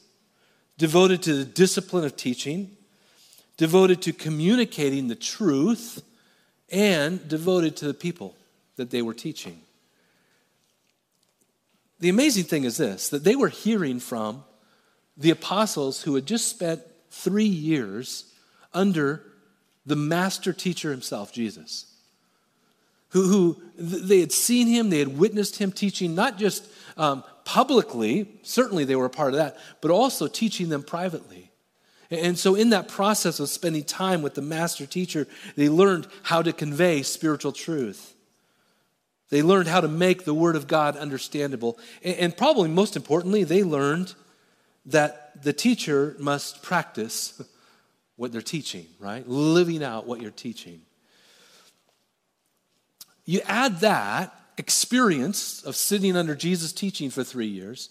devoted 0.77 1.23
to 1.23 1.35
the 1.35 1.45
discipline 1.45 2.05
of 2.05 2.17
teaching, 2.17 2.71
devoted 3.57 4.01
to 4.03 4.13
communicating 4.13 5.09
the 5.09 5.17
truth, 5.17 6.03
and 6.71 7.27
devoted 7.29 7.77
to 7.77 7.87
the 7.87 7.95
people 7.95 8.35
that 8.77 8.91
they 8.91 9.03
were 9.03 9.15
teaching. 9.15 9.61
The 11.99 12.09
amazing 12.09 12.45
thing 12.45 12.65
is 12.65 12.77
this 12.77 13.09
that 13.09 13.25
they 13.25 13.35
were 13.35 13.49
hearing 13.49 13.99
from 13.99 14.45
the 15.17 15.31
apostles 15.31 16.03
who 16.03 16.15
had 16.15 16.27
just 16.27 16.49
spent 16.49 16.81
three 17.11 17.45
years 17.45 18.33
under 18.75 19.25
the 19.87 19.97
master 19.97 20.53
teacher 20.53 20.91
himself, 20.91 21.33
Jesus. 21.33 21.87
Who, 23.11 23.23
who 23.23 23.63
they 23.79 24.21
had 24.21 24.33
seen 24.33 24.67
him, 24.67 24.91
they 24.91 24.99
had 24.99 25.19
witnessed 25.19 25.57
him 25.59 25.73
teaching, 25.73 26.15
not 26.15 26.39
just 26.39 26.69
um, 26.99 27.25
publicly, 27.45 28.29
certainly 28.43 28.85
they 28.85 28.97
were 28.97 29.07
a 29.07 29.11
part 29.11 29.33
of 29.33 29.39
that, 29.39 29.57
but 29.81 29.91
also 29.91 30.27
teaching 30.27 30.69
them 30.69 30.83
privately. 30.83 31.51
And 32.11 32.39
so, 32.39 32.55
in 32.55 32.71
that 32.71 32.89
process 32.89 33.39
of 33.39 33.49
spending 33.49 33.85
time 33.85 34.23
with 34.23 34.35
the 34.35 34.43
master 34.43 34.87
teacher, 34.87 35.27
they 35.57 35.69
learned 35.69 36.07
how 36.23 36.43
to 36.43 36.53
convey 36.53 37.03
spiritual 37.03 37.53
truth. 37.53 38.15
They 39.31 39.43
learned 39.43 39.69
how 39.69 39.83
to 39.83 39.89
make 39.89 40.25
the 40.25 40.33
Word 40.33 40.57
of 40.57 40.67
God 40.67 40.97
understandable. 40.97 41.79
And 42.03 42.35
probably 42.35 42.71
most 42.71 42.97
importantly, 42.97 43.45
they 43.45 43.63
learned 43.63 44.15
that 44.89 45.43
the 45.43 45.53
teacher 45.53 46.17
must 46.19 46.63
practice 46.63 47.41
what 48.17 48.33
they're 48.33 48.41
teaching, 48.41 48.87
right? 48.99 49.27
Living 49.29 49.83
out 49.83 50.07
what 50.07 50.21
you're 50.21 50.31
teaching. 50.31 50.83
You 53.25 53.41
add 53.47 53.81
that 53.81 54.35
experience 54.57 55.63
of 55.63 55.77
sitting 55.77 56.17
under 56.17 56.35
Jesus' 56.35 56.73
teaching 56.73 57.11
for 57.11 57.23
three 57.23 57.47
years 57.47 57.91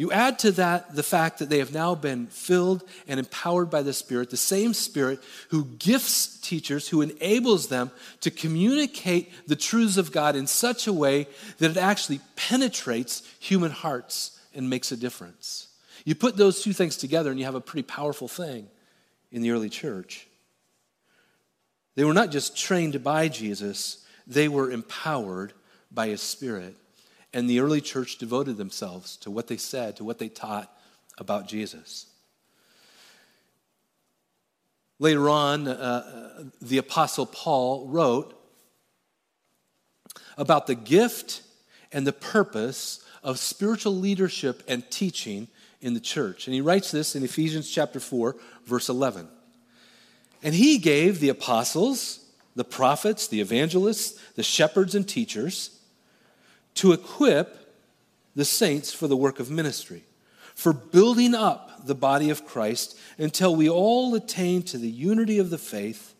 you 0.00 0.10
add 0.12 0.38
to 0.38 0.52
that 0.52 0.94
the 0.94 1.02
fact 1.02 1.40
that 1.40 1.50
they 1.50 1.58
have 1.58 1.74
now 1.74 1.94
been 1.94 2.26
filled 2.28 2.88
and 3.06 3.20
empowered 3.20 3.68
by 3.68 3.82
the 3.82 3.92
Spirit, 3.92 4.30
the 4.30 4.36
same 4.38 4.72
Spirit 4.72 5.20
who 5.50 5.66
gifts 5.78 6.38
teachers, 6.40 6.88
who 6.88 7.02
enables 7.02 7.68
them 7.68 7.90
to 8.22 8.30
communicate 8.30 9.30
the 9.46 9.56
truths 9.56 9.98
of 9.98 10.10
God 10.10 10.36
in 10.36 10.46
such 10.46 10.86
a 10.86 10.92
way 10.94 11.26
that 11.58 11.72
it 11.72 11.76
actually 11.76 12.20
penetrates 12.34 13.22
human 13.40 13.70
hearts 13.70 14.40
and 14.54 14.70
makes 14.70 14.90
a 14.90 14.96
difference. 14.96 15.68
You 16.04 16.14
put 16.14 16.36
those 16.36 16.62
two 16.62 16.72
things 16.72 16.96
together 16.96 17.30
and 17.30 17.38
you 17.38 17.44
have 17.44 17.54
a 17.54 17.60
pretty 17.60 17.86
powerful 17.86 18.28
thing 18.28 18.68
in 19.30 19.42
the 19.42 19.50
early 19.50 19.68
church. 19.68 20.26
They 21.94 22.04
were 22.04 22.14
not 22.14 22.30
just 22.30 22.56
trained 22.56 23.02
by 23.02 23.28
Jesus, 23.28 24.04
they 24.26 24.48
were 24.48 24.70
empowered 24.70 25.52
by 25.90 26.08
his 26.08 26.20
Spirit. 26.20 26.76
And 27.32 27.48
the 27.48 27.60
early 27.60 27.80
church 27.80 28.18
devoted 28.18 28.56
themselves 28.56 29.16
to 29.18 29.30
what 29.30 29.46
they 29.46 29.56
said, 29.56 29.96
to 29.96 30.04
what 30.04 30.18
they 30.18 30.28
taught 30.28 30.72
about 31.18 31.46
Jesus. 31.46 32.06
Later 34.98 35.28
on, 35.28 35.68
uh, 35.68 36.44
the 36.60 36.78
Apostle 36.78 37.26
Paul 37.26 37.86
wrote 37.86 38.36
about 40.36 40.66
the 40.66 40.74
gift 40.74 41.42
and 41.92 42.06
the 42.06 42.12
purpose 42.12 43.04
of 43.22 43.38
spiritual 43.38 43.96
leadership 43.96 44.62
and 44.68 44.88
teaching 44.90 45.48
in 45.80 45.94
the 45.94 46.00
church. 46.00 46.46
And 46.46 46.54
he 46.54 46.60
writes 46.60 46.90
this 46.90 47.16
in 47.16 47.22
Ephesians 47.22 47.70
chapter 47.70 48.00
4, 48.00 48.36
verse 48.66 48.88
11. 48.88 49.28
And 50.42 50.54
he 50.54 50.78
gave 50.78 51.20
the 51.20 51.28
apostles, 51.28 52.24
the 52.54 52.64
prophets, 52.64 53.26
the 53.26 53.40
evangelists, 53.40 54.20
the 54.34 54.42
shepherds, 54.42 54.94
and 54.94 55.08
teachers 55.08 55.78
to 56.74 56.92
equip 56.92 57.74
the 58.34 58.44
saints 58.44 58.92
for 58.92 59.08
the 59.08 59.16
work 59.16 59.40
of 59.40 59.50
ministry, 59.50 60.04
for 60.54 60.72
building 60.72 61.34
up 61.34 61.86
the 61.86 61.94
body 61.94 62.30
of 62.30 62.46
Christ 62.46 62.98
until 63.18 63.54
we 63.54 63.68
all 63.68 64.14
attain 64.14 64.62
to 64.64 64.78
the 64.78 64.90
unity 64.90 65.38
of 65.38 65.50
the 65.50 65.58
faith 65.58 66.14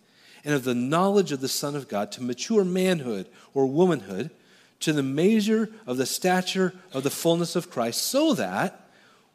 and 0.44 0.54
of 0.54 0.64
the 0.64 0.74
knowledge 0.74 1.32
of 1.32 1.40
the 1.40 1.48
Son 1.48 1.76
of 1.76 1.88
God, 1.88 2.10
to 2.12 2.22
mature 2.22 2.64
manhood 2.64 3.28
or 3.52 3.66
womanhood, 3.66 4.30
to 4.80 4.92
the 4.92 5.02
measure 5.02 5.68
of 5.86 5.98
the 5.98 6.06
stature 6.06 6.72
of 6.92 7.02
the 7.02 7.10
fullness 7.10 7.54
of 7.56 7.70
Christ, 7.70 8.02
so 8.02 8.32
that 8.34 8.89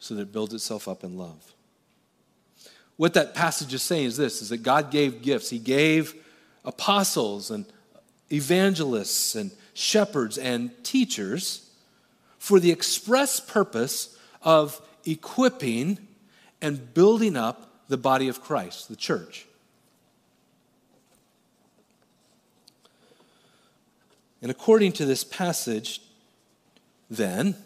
so 0.00 0.14
that 0.14 0.22
it 0.22 0.32
builds 0.32 0.52
itself 0.52 0.88
up 0.88 1.04
in 1.04 1.16
love. 1.16 1.54
What 2.96 3.14
that 3.14 3.34
passage 3.34 3.72
is 3.72 3.82
saying 3.82 4.06
is 4.06 4.16
this 4.16 4.42
is 4.42 4.48
that 4.48 4.62
God 4.64 4.90
gave 4.90 5.22
gifts. 5.22 5.50
He 5.50 5.58
gave 5.58 6.14
apostles 6.64 7.50
and 7.50 7.64
evangelists 8.30 9.34
and 9.34 9.52
shepherds, 9.72 10.36
and 10.36 10.70
teachers 10.84 11.70
for 12.38 12.60
the 12.60 12.70
express 12.70 13.40
purpose 13.40 14.18
of 14.42 14.80
equipping 15.06 15.98
and 16.60 16.92
building 16.92 17.36
up 17.36 17.70
the 17.88 17.96
body 17.96 18.28
of 18.28 18.42
Christ, 18.42 18.88
the 18.88 18.96
church. 18.96 19.46
And 24.42 24.50
according 24.50 24.92
to 24.92 25.04
this 25.04 25.24
passage, 25.24 26.00
then, 27.08 27.56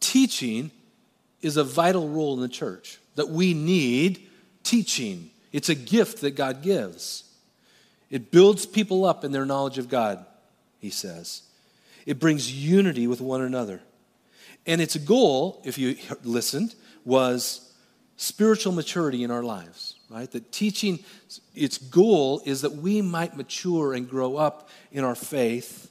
teaching 0.00 0.70
is 1.42 1.56
a 1.56 1.64
vital 1.64 2.08
role 2.08 2.34
in 2.34 2.40
the 2.40 2.48
church, 2.48 2.98
that 3.14 3.28
we 3.28 3.54
need 3.54 4.26
teaching. 4.62 5.30
It's 5.52 5.68
a 5.68 5.74
gift 5.74 6.20
that 6.20 6.32
God 6.32 6.62
gives. 6.62 7.24
It 8.10 8.30
builds 8.30 8.66
people 8.66 9.04
up 9.04 9.24
in 9.24 9.32
their 9.32 9.46
knowledge 9.46 9.78
of 9.78 9.88
God 9.88 10.24
he 10.80 10.90
says. 10.90 11.42
It 12.06 12.18
brings 12.18 12.52
unity 12.52 13.06
with 13.06 13.20
one 13.20 13.42
another. 13.42 13.80
And 14.66 14.80
its 14.80 14.96
goal, 14.96 15.62
if 15.64 15.78
you 15.78 15.96
listened, 16.22 16.74
was 17.04 17.72
spiritual 18.16 18.72
maturity 18.72 19.22
in 19.22 19.30
our 19.30 19.42
lives, 19.42 19.94
right? 20.10 20.30
That 20.30 20.52
teaching, 20.52 21.00
its 21.54 21.78
goal 21.78 22.42
is 22.44 22.62
that 22.62 22.76
we 22.76 23.02
might 23.02 23.36
mature 23.36 23.94
and 23.94 24.08
grow 24.08 24.36
up 24.36 24.68
in 24.92 25.04
our 25.04 25.14
faith. 25.14 25.90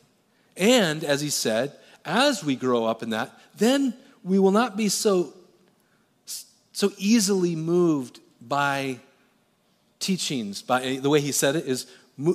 And, 0.56 1.04
as 1.04 1.22
he 1.22 1.30
said, 1.30 1.74
as 2.06 2.44
we 2.44 2.56
grow 2.56 2.86
up 2.86 3.04
in 3.04 3.12
that, 3.12 3.32
then 3.56 3.94
we 4.28 4.40
will 4.40 4.52
not 4.52 4.76
be 4.76 4.90
so, 4.90 5.34
so 6.74 6.92
easily 6.98 7.56
moved 7.56 8.20
by 8.42 9.00
teachings. 10.00 10.62
By 10.62 11.00
the 11.02 11.10
way 11.10 11.22
he 11.22 11.32
said 11.32 11.56
it 11.56 11.66
is 11.66 11.88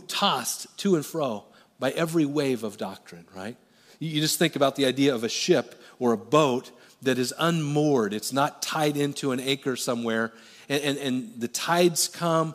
tossed 0.09 0.77
to 0.79 0.97
and 0.97 1.05
fro 1.05 1.45
by 1.79 1.91
every 1.91 2.25
wave 2.25 2.65
of 2.65 2.77
doctrine, 2.77 3.27
right? 3.35 3.57
You 3.99 4.21
just 4.21 4.39
think 4.39 4.57
about 4.57 4.77
the 4.77 4.87
idea 4.87 5.15
of 5.15 5.23
a 5.23 5.29
ship 5.29 5.81
or 5.99 6.13
a 6.13 6.17
boat 6.17 6.71
that 7.03 7.19
is 7.19 7.35
unmoored, 7.39 8.15
it's 8.15 8.33
not 8.33 8.63
tied 8.63 8.97
into 8.97 9.33
an 9.33 9.41
anchor 9.41 9.77
somewhere, 9.77 10.33
and, 10.69 10.83
and, 10.83 10.99
and 10.99 11.41
the 11.41 11.49
tides 11.49 12.09
come. 12.09 12.55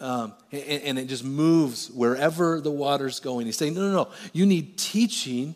Um, 0.00 0.34
and, 0.50 0.82
and 0.82 0.98
it 0.98 1.06
just 1.06 1.22
moves 1.22 1.92
wherever 1.92 2.60
the 2.60 2.72
water's 2.72 3.20
going. 3.20 3.46
He's 3.46 3.56
saying, 3.56 3.74
no, 3.74 3.82
no, 3.82 3.92
no. 3.92 4.08
You 4.32 4.44
need 4.44 4.76
teaching 4.76 5.54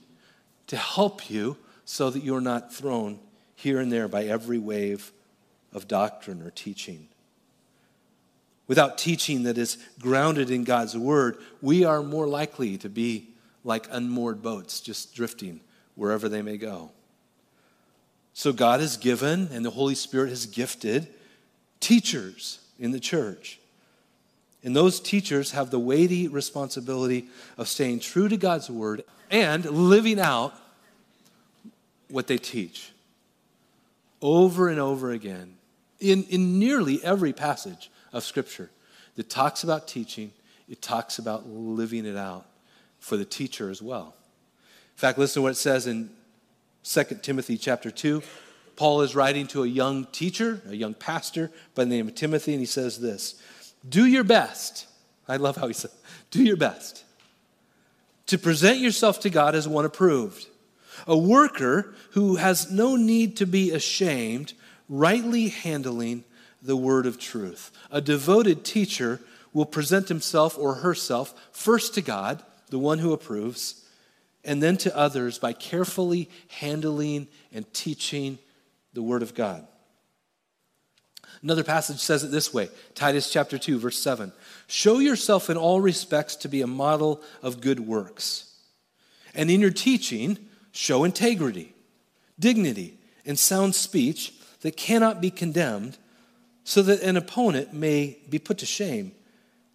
to 0.68 0.76
help 0.76 1.28
you 1.28 1.56
so 1.90 2.08
that 2.08 2.22
you're 2.22 2.40
not 2.40 2.72
thrown 2.72 3.18
here 3.56 3.80
and 3.80 3.90
there 3.90 4.06
by 4.06 4.22
every 4.22 4.58
wave 4.58 5.10
of 5.72 5.88
doctrine 5.88 6.40
or 6.40 6.52
teaching. 6.52 7.08
Without 8.68 8.96
teaching 8.96 9.42
that 9.42 9.58
is 9.58 9.76
grounded 9.98 10.52
in 10.52 10.62
God's 10.62 10.96
word, 10.96 11.36
we 11.60 11.84
are 11.84 12.00
more 12.00 12.28
likely 12.28 12.78
to 12.78 12.88
be 12.88 13.30
like 13.64 13.88
unmoored 13.90 14.40
boats 14.40 14.80
just 14.80 15.16
drifting 15.16 15.58
wherever 15.96 16.28
they 16.28 16.42
may 16.42 16.56
go. 16.56 16.92
So 18.34 18.52
God 18.52 18.78
has 18.78 18.96
given, 18.96 19.48
and 19.50 19.64
the 19.64 19.70
Holy 19.70 19.96
Spirit 19.96 20.28
has 20.28 20.46
gifted 20.46 21.08
teachers 21.80 22.60
in 22.78 22.92
the 22.92 23.00
church. 23.00 23.58
And 24.62 24.76
those 24.76 25.00
teachers 25.00 25.50
have 25.50 25.70
the 25.70 25.80
weighty 25.80 26.28
responsibility 26.28 27.26
of 27.58 27.66
staying 27.66 27.98
true 27.98 28.28
to 28.28 28.36
God's 28.36 28.70
word 28.70 29.02
and 29.28 29.64
living 29.64 30.20
out 30.20 30.54
what 32.10 32.26
they 32.26 32.38
teach 32.38 32.92
over 34.20 34.68
and 34.68 34.78
over 34.78 35.10
again 35.10 35.54
in, 35.98 36.24
in 36.24 36.58
nearly 36.58 37.02
every 37.04 37.32
passage 37.32 37.90
of 38.12 38.24
Scripture 38.24 38.70
that 39.16 39.28
talks 39.28 39.64
about 39.64 39.86
teaching, 39.86 40.32
it 40.68 40.82
talks 40.82 41.18
about 41.18 41.46
living 41.48 42.06
it 42.06 42.16
out 42.16 42.46
for 42.98 43.16
the 43.16 43.24
teacher 43.24 43.70
as 43.70 43.82
well. 43.82 44.14
In 44.94 44.98
fact, 44.98 45.18
listen 45.18 45.40
to 45.40 45.42
what 45.44 45.52
it 45.52 45.56
says 45.56 45.86
in 45.86 46.10
2 46.84 47.04
Timothy 47.22 47.56
chapter 47.56 47.90
2. 47.90 48.22
Paul 48.76 49.02
is 49.02 49.14
writing 49.14 49.46
to 49.48 49.62
a 49.62 49.66
young 49.66 50.06
teacher, 50.06 50.62
a 50.68 50.74
young 50.74 50.94
pastor 50.94 51.50
by 51.74 51.84
the 51.84 51.90
name 51.90 52.08
of 52.08 52.14
Timothy, 52.14 52.52
and 52.52 52.60
he 52.60 52.66
says 52.66 52.98
this 53.00 53.42
Do 53.86 54.06
your 54.06 54.24
best. 54.24 54.86
I 55.28 55.36
love 55.36 55.56
how 55.56 55.66
he 55.66 55.74
said, 55.74 55.90
Do 56.30 56.42
your 56.42 56.56
best 56.56 57.04
to 58.30 58.38
present 58.38 58.78
yourself 58.78 59.18
to 59.18 59.28
God 59.28 59.56
as 59.56 59.66
one 59.66 59.84
approved, 59.84 60.46
a 61.06 61.16
worker 61.16 61.94
who 62.12 62.36
has 62.36 62.70
no 62.70 62.96
need 62.96 63.36
to 63.36 63.46
be 63.46 63.70
ashamed, 63.70 64.52
rightly 64.88 65.48
handling 65.48 66.24
the 66.62 66.76
word 66.76 67.06
of 67.06 67.18
truth. 67.18 67.70
A 67.90 68.00
devoted 68.00 68.64
teacher 68.64 69.20
will 69.52 69.66
present 69.66 70.08
himself 70.08 70.58
or 70.58 70.76
herself 70.76 71.34
first 71.52 71.94
to 71.94 72.02
God, 72.02 72.42
the 72.68 72.78
one 72.78 72.98
who 72.98 73.12
approves, 73.12 73.84
and 74.44 74.62
then 74.62 74.76
to 74.78 74.96
others 74.96 75.38
by 75.38 75.52
carefully 75.52 76.28
handling 76.48 77.28
and 77.52 77.72
teaching 77.74 78.38
the 78.92 79.02
word 79.02 79.22
of 79.22 79.34
God. 79.34 79.66
Another 81.42 81.64
passage 81.64 81.98
says 81.98 82.22
it 82.22 82.30
this 82.30 82.52
way 82.52 82.68
Titus 82.94 83.30
chapter 83.30 83.58
2, 83.58 83.78
verse 83.78 83.98
7. 83.98 84.32
Show 84.66 84.98
yourself 84.98 85.50
in 85.50 85.56
all 85.56 85.80
respects 85.80 86.36
to 86.36 86.48
be 86.48 86.62
a 86.62 86.66
model 86.66 87.22
of 87.42 87.60
good 87.60 87.80
works. 87.80 88.46
And 89.34 89.50
in 89.50 89.60
your 89.60 89.70
teaching, 89.70 90.38
show 90.72 91.04
integrity, 91.04 91.74
dignity, 92.38 92.98
and 93.26 93.38
sound 93.38 93.74
speech 93.74 94.34
that 94.62 94.76
cannot 94.76 95.20
be 95.20 95.30
condemned, 95.30 95.96
so 96.64 96.82
that 96.82 97.02
an 97.02 97.16
opponent 97.16 97.72
may 97.72 98.18
be 98.28 98.38
put 98.38 98.58
to 98.58 98.66
shame, 98.66 99.12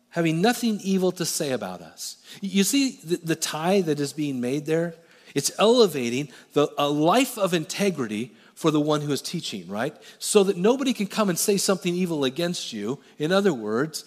having 0.10 0.42
nothing 0.42 0.80
evil 0.82 1.12
to 1.12 1.25
say 1.25 1.52
about 1.52 1.82
us. 1.82 2.18
You 2.42 2.64
see 2.64 3.00
the, 3.04 3.18
the 3.18 3.36
tie 3.36 3.82
that 3.82 4.00
is 4.00 4.14
being 4.14 4.40
made 4.40 4.66
there? 4.66 4.96
It's 5.34 5.52
elevating 5.60 6.30
the, 6.54 6.70
a 6.78 6.88
life 6.88 7.38
of 7.38 7.54
integrity 7.54 8.32
for 8.54 8.72
the 8.72 8.80
one 8.80 9.02
who 9.02 9.12
is 9.12 9.22
teaching, 9.22 9.68
right? 9.68 9.94
So 10.18 10.44
that 10.46 10.56
nobody 10.56 10.94
can 10.94 11.08
come 11.08 11.30
and 11.30 11.38
say 11.38 11.58
something 11.58 11.94
evil 11.94 12.24
against 12.24 12.72
you. 12.72 13.00
In 13.20 13.34
other 13.34 13.54
words, 13.54 14.06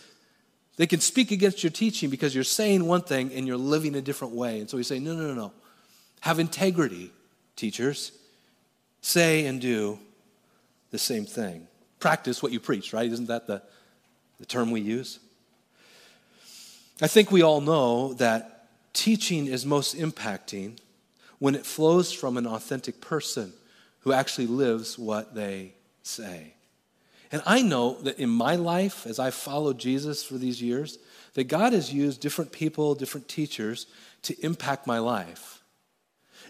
they 0.77 0.87
can 0.87 1.01
speak 1.01 1.31
against 1.31 1.63
your 1.63 1.71
teaching 1.71 2.09
because 2.09 2.35
you're 2.35 2.45
saying 2.45 2.87
one 2.87 3.03
thing 3.03 3.31
and 3.35 3.47
you're 3.47 3.59
living 3.59 3.95
a 3.95 4.01
different 4.01 4.35
way. 4.35 4.61
And 4.61 4.71
so 4.71 4.79
we 4.79 4.85
say, 4.85 4.99
no, 4.99 5.15
no, 5.15 5.27
no, 5.27 5.35
no. 5.35 5.53
Have 6.29 6.39
integrity, 6.39 7.11
teachers. 7.57 8.13
Say 9.01 9.47
and 9.47 9.63
do 9.63 9.99
the 10.91 10.99
same 10.99 11.25
thing. 11.25 11.67
Practice 12.01 12.43
what 12.43 12.53
you 12.53 12.61
preach, 12.61 12.93
right? 12.93 13.11
Isn't 13.11 13.29
that 13.29 13.47
the, 13.47 13.63
the 14.39 14.45
term 14.45 14.71
we 14.71 14.83
use? 14.83 15.21
I 17.01 17.07
think 17.07 17.33
we 17.33 17.41
all 17.41 17.63
know 17.63 18.13
that 18.13 18.69
teaching 18.93 19.47
is 19.47 19.65
most 19.65 19.97
impacting 19.97 20.77
when 21.39 21.55
it 21.55 21.65
flows 21.65 22.13
from 22.13 22.37
an 22.37 22.47
authentic 22.47 23.01
person 23.01 23.55
who 24.01 24.13
actually 24.13 24.49
lives 24.49 24.99
what 24.99 25.35
they 25.35 25.73
say. 26.03 26.53
And 27.33 27.41
I 27.47 27.63
know 27.63 28.03
that 28.03 28.19
in 28.19 28.29
my 28.29 28.55
life, 28.57 29.07
as 29.07 29.19
I've 29.19 29.33
followed 29.33 29.79
Jesus 29.79 30.23
for 30.23 30.35
these 30.35 30.61
years, 30.61 30.99
that 31.33 31.45
God 31.45 31.73
has 31.73 31.91
used 31.91 32.21
different 32.21 32.53
people, 32.53 32.95
different 32.95 33.29
teachers 33.29 33.87
to 34.25 34.39
impact 34.45 34.87
my 34.87 34.99
life. 34.99 35.58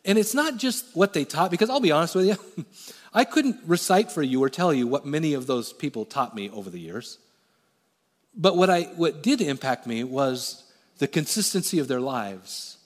And 0.04 0.18
it's 0.18 0.34
not 0.34 0.56
just 0.56 0.84
what 0.94 1.12
they 1.12 1.24
taught, 1.24 1.50
because 1.50 1.70
I'll 1.70 1.80
be 1.80 1.92
honest 1.92 2.14
with 2.14 2.26
you, 2.26 2.64
I 3.14 3.24
couldn't 3.24 3.56
recite 3.66 4.12
for 4.12 4.22
you 4.22 4.42
or 4.42 4.48
tell 4.48 4.72
you 4.72 4.86
what 4.86 5.06
many 5.06 5.34
of 5.34 5.46
those 5.46 5.72
people 5.72 6.04
taught 6.04 6.34
me 6.34 6.50
over 6.50 6.70
the 6.70 6.80
years. 6.80 7.18
But 8.34 8.56
what, 8.56 8.70
I, 8.70 8.82
what 8.82 9.22
did 9.22 9.40
impact 9.40 9.86
me 9.86 10.04
was 10.04 10.64
the 10.98 11.08
consistency 11.08 11.78
of 11.78 11.88
their 11.88 12.00
lives, 12.00 12.76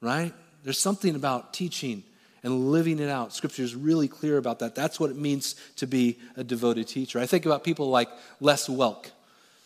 right? 0.00 0.32
There's 0.64 0.78
something 0.78 1.14
about 1.14 1.52
teaching 1.52 2.02
and 2.42 2.72
living 2.72 2.98
it 2.98 3.08
out. 3.08 3.32
Scripture 3.32 3.62
is 3.62 3.74
really 3.74 4.08
clear 4.08 4.38
about 4.38 4.58
that. 4.60 4.74
That's 4.74 4.98
what 4.98 5.10
it 5.10 5.16
means 5.16 5.54
to 5.76 5.86
be 5.86 6.18
a 6.36 6.42
devoted 6.42 6.88
teacher. 6.88 7.18
I 7.18 7.26
think 7.26 7.46
about 7.46 7.62
people 7.62 7.88
like 7.88 8.08
Les 8.40 8.68
Welk, 8.68 9.10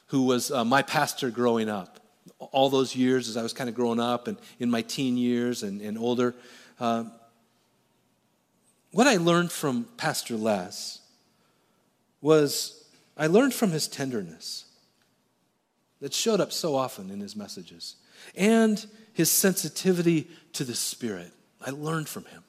who 0.08 0.24
was 0.24 0.50
uh, 0.50 0.64
my 0.64 0.82
pastor 0.82 1.30
growing 1.30 1.68
up. 1.68 2.00
All 2.38 2.70
those 2.70 2.94
years 2.94 3.28
as 3.28 3.36
I 3.36 3.42
was 3.42 3.52
kind 3.52 3.68
of 3.68 3.74
growing 3.74 4.00
up 4.00 4.28
and 4.28 4.36
in 4.58 4.70
my 4.70 4.82
teen 4.82 5.16
years 5.16 5.62
and, 5.62 5.80
and 5.80 5.96
older. 5.98 6.34
Uh, 6.78 7.04
what 8.92 9.06
I 9.06 9.16
learned 9.16 9.52
from 9.52 9.86
Pastor 9.96 10.36
Les 10.36 11.00
was 12.20 12.84
I 13.16 13.26
learned 13.26 13.54
from 13.54 13.70
his 13.70 13.88
tenderness 13.88 14.66
that 16.00 16.12
showed 16.12 16.40
up 16.40 16.52
so 16.52 16.74
often 16.74 17.10
in 17.10 17.20
his 17.20 17.36
messages 17.36 17.96
and 18.34 18.84
his 19.12 19.30
sensitivity 19.30 20.28
to 20.52 20.64
the 20.64 20.74
Spirit. 20.74 21.32
I 21.64 21.70
learned 21.70 22.08
from 22.08 22.24
him. 22.26 22.42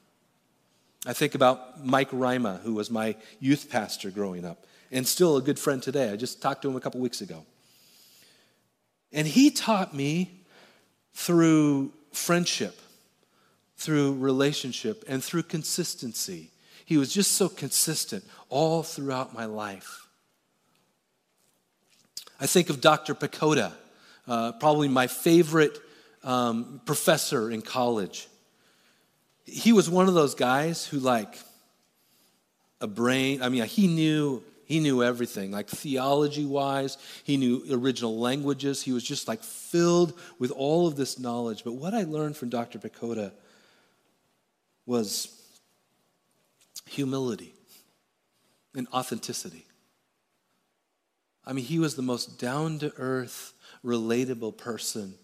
I 1.06 1.12
think 1.12 1.34
about 1.34 1.84
Mike 1.84 2.08
Rima, 2.12 2.60
who 2.62 2.74
was 2.74 2.90
my 2.90 3.16
youth 3.40 3.70
pastor 3.70 4.10
growing 4.10 4.44
up 4.44 4.66
and 4.90 5.06
still 5.06 5.36
a 5.36 5.42
good 5.42 5.58
friend 5.58 5.82
today. 5.82 6.10
I 6.10 6.16
just 6.16 6.42
talked 6.42 6.62
to 6.62 6.68
him 6.68 6.76
a 6.76 6.80
couple 6.80 7.00
weeks 7.00 7.20
ago. 7.20 7.44
And 9.12 9.26
he 9.26 9.50
taught 9.50 9.94
me 9.94 10.42
through 11.14 11.92
friendship, 12.12 12.78
through 13.76 14.14
relationship, 14.14 15.04
and 15.08 15.22
through 15.22 15.44
consistency. 15.44 16.50
He 16.84 16.96
was 16.96 17.12
just 17.12 17.32
so 17.32 17.48
consistent 17.48 18.24
all 18.48 18.82
throughout 18.82 19.34
my 19.34 19.44
life. 19.44 20.06
I 22.40 22.46
think 22.46 22.70
of 22.70 22.80
Dr. 22.80 23.14
Pakoda, 23.14 23.72
uh, 24.26 24.52
probably 24.52 24.88
my 24.88 25.06
favorite 25.06 25.78
um, 26.22 26.80
professor 26.84 27.50
in 27.50 27.62
college 27.62 28.28
he 29.48 29.72
was 29.72 29.88
one 29.88 30.08
of 30.08 30.14
those 30.14 30.34
guys 30.34 30.84
who 30.86 30.98
like 30.98 31.38
a 32.80 32.86
brain 32.86 33.42
i 33.42 33.48
mean 33.48 33.64
he 33.64 33.86
knew 33.86 34.42
he 34.68 34.78
knew 34.78 35.02
everything 35.02 35.50
like 35.50 35.66
theology 35.66 36.44
wise 36.44 36.96
he 37.24 37.36
knew 37.36 37.64
original 37.72 38.18
languages 38.18 38.82
he 38.82 38.92
was 38.92 39.02
just 39.02 39.26
like 39.26 39.42
filled 39.42 40.12
with 40.38 40.50
all 40.52 40.86
of 40.86 40.94
this 40.94 41.18
knowledge 41.18 41.64
but 41.64 41.72
what 41.72 41.94
i 41.94 42.02
learned 42.04 42.36
from 42.36 42.48
dr 42.48 42.78
pakoda 42.78 43.32
was 44.86 45.34
humility 46.86 47.52
and 48.76 48.86
authenticity 48.92 49.64
i 51.44 51.52
mean 51.52 51.64
he 51.64 51.78
was 51.78 51.96
the 51.96 52.02
most 52.02 52.38
down 52.38 52.78
to 52.78 52.92
earth 52.96 53.54
relatable 53.84 54.56
person 54.56 55.14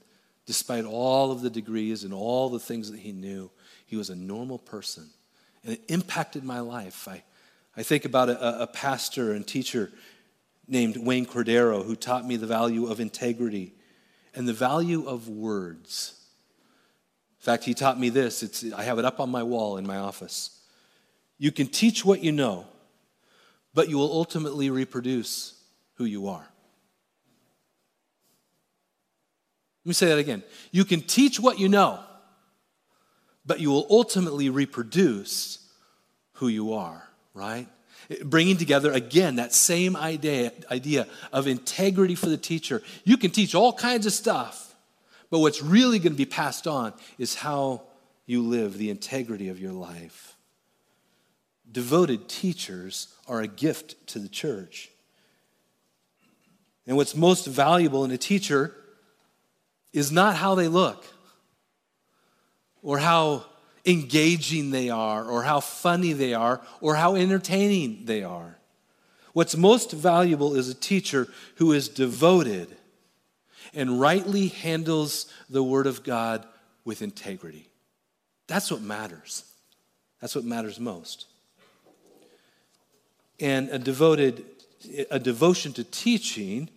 despite 0.46 0.84
all 0.84 1.30
of 1.30 1.42
the 1.42 1.50
degrees 1.50 2.04
and 2.04 2.12
all 2.12 2.48
the 2.48 2.58
things 2.58 2.90
that 2.90 3.00
he 3.00 3.12
knew 3.12 3.50
he 3.86 3.96
was 3.96 4.10
a 4.10 4.16
normal 4.16 4.58
person. 4.58 5.08
And 5.62 5.74
it 5.74 5.82
impacted 5.88 6.44
my 6.44 6.60
life. 6.60 7.08
I, 7.08 7.22
I 7.76 7.82
think 7.82 8.04
about 8.04 8.28
a, 8.28 8.62
a 8.62 8.66
pastor 8.66 9.32
and 9.32 9.46
teacher 9.46 9.90
named 10.66 10.96
Wayne 10.96 11.26
Cordeiro 11.26 11.84
who 11.84 11.96
taught 11.96 12.26
me 12.26 12.36
the 12.36 12.46
value 12.46 12.86
of 12.86 13.00
integrity 13.00 13.74
and 14.34 14.48
the 14.48 14.52
value 14.52 15.06
of 15.06 15.28
words. 15.28 16.20
In 17.40 17.44
fact, 17.44 17.64
he 17.64 17.74
taught 17.74 17.98
me 17.98 18.08
this. 18.08 18.42
It's, 18.42 18.64
I 18.72 18.82
have 18.84 18.98
it 18.98 19.04
up 19.04 19.20
on 19.20 19.30
my 19.30 19.42
wall 19.42 19.76
in 19.76 19.86
my 19.86 19.98
office. 19.98 20.58
You 21.38 21.52
can 21.52 21.66
teach 21.66 22.04
what 22.04 22.22
you 22.22 22.32
know, 22.32 22.66
but 23.74 23.88
you 23.88 23.98
will 23.98 24.12
ultimately 24.12 24.70
reproduce 24.70 25.60
who 25.94 26.04
you 26.04 26.28
are. 26.28 26.48
Let 29.84 29.88
me 29.88 29.92
say 29.92 30.06
that 30.06 30.18
again. 30.18 30.42
You 30.70 30.86
can 30.86 31.02
teach 31.02 31.38
what 31.38 31.58
you 31.58 31.68
know, 31.68 32.00
but 33.44 33.60
you 33.60 33.68
will 33.68 33.86
ultimately 33.90 34.48
reproduce 34.48 35.58
who 36.34 36.48
you 36.48 36.72
are, 36.72 37.06
right? 37.34 37.66
Bringing 38.24 38.56
together 38.56 38.92
again 38.92 39.36
that 39.36 39.52
same 39.52 39.96
idea, 39.96 40.52
idea 40.70 41.06
of 41.32 41.46
integrity 41.46 42.14
for 42.14 42.26
the 42.26 42.36
teacher. 42.36 42.82
You 43.04 43.16
can 43.16 43.30
teach 43.30 43.54
all 43.54 43.72
kinds 43.72 44.06
of 44.06 44.12
stuff, 44.12 44.74
but 45.30 45.40
what's 45.40 45.62
really 45.62 45.98
going 45.98 46.12
to 46.12 46.18
be 46.18 46.26
passed 46.26 46.66
on 46.66 46.92
is 47.18 47.34
how 47.34 47.82
you 48.26 48.42
live, 48.42 48.78
the 48.78 48.90
integrity 48.90 49.48
of 49.48 49.58
your 49.58 49.72
life. 49.72 50.36
Devoted 51.70 52.28
teachers 52.28 53.08
are 53.26 53.40
a 53.40 53.46
gift 53.46 54.06
to 54.08 54.18
the 54.18 54.28
church. 54.28 54.90
And 56.86 56.96
what's 56.96 57.16
most 57.16 57.46
valuable 57.46 58.04
in 58.04 58.10
a 58.10 58.18
teacher 58.18 58.74
is 59.92 60.12
not 60.12 60.36
how 60.36 60.54
they 60.54 60.68
look 60.68 61.04
or 62.82 62.98
how 62.98 63.46
engaging 63.86 64.70
they 64.70 64.90
are, 64.90 65.24
or 65.24 65.42
how 65.42 65.60
funny 65.60 66.12
they 66.12 66.34
are, 66.34 66.60
or 66.80 66.94
how 66.96 67.16
entertaining 67.16 68.04
they 68.04 68.22
are. 68.22 68.58
What's 69.32 69.56
most 69.56 69.92
valuable 69.92 70.54
is 70.54 70.68
a 70.68 70.74
teacher 70.74 71.28
who 71.56 71.72
is 71.72 71.88
devoted 71.88 72.76
and 73.74 74.00
rightly 74.00 74.48
handles 74.48 75.26
the 75.50 75.62
Word 75.62 75.86
of 75.86 76.04
God 76.04 76.46
with 76.84 77.02
integrity. 77.02 77.68
That's 78.46 78.70
what 78.70 78.80
matters. 78.80 79.44
That's 80.20 80.34
what 80.34 80.44
matters 80.44 80.78
most. 80.78 81.26
And 83.40 83.68
a 83.70 83.78
devoted 83.78 84.44
a 85.10 85.18
devotion 85.18 85.72
to 85.72 85.84
teaching 85.84 86.68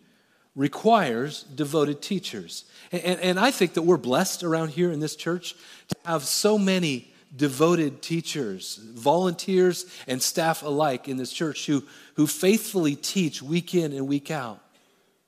requires 0.58 1.43
devoted 1.43 2.02
teachers. 2.02 2.65
And, 2.91 3.04
and, 3.04 3.20
and, 3.22 3.39
I 3.39 3.52
think 3.52 3.76
that 3.76 3.84
we're 3.84 3.96
blessed 3.96 4.43
around 4.43 4.72
here 4.72 4.91
in 4.91 5.00
this 5.00 5.15
church 5.15 5.54
to 5.89 5.96
have 6.04 6.24
so 6.24 6.58
many 6.58 7.13
devoted 7.34 8.02
teachers, 8.02 8.78
volunteers, 8.78 9.86
and 10.08 10.22
staff 10.22 10.63
alike 10.63 11.08
in 11.08 11.17
this 11.17 11.32
church 11.32 11.67
who, 11.67 11.84
who 12.15 12.26
faithfully 12.26 12.96
teach 12.96 13.41
week 13.41 13.76
in 13.76 13.93
and 13.93 14.08
week 14.08 14.32
out 14.32 14.60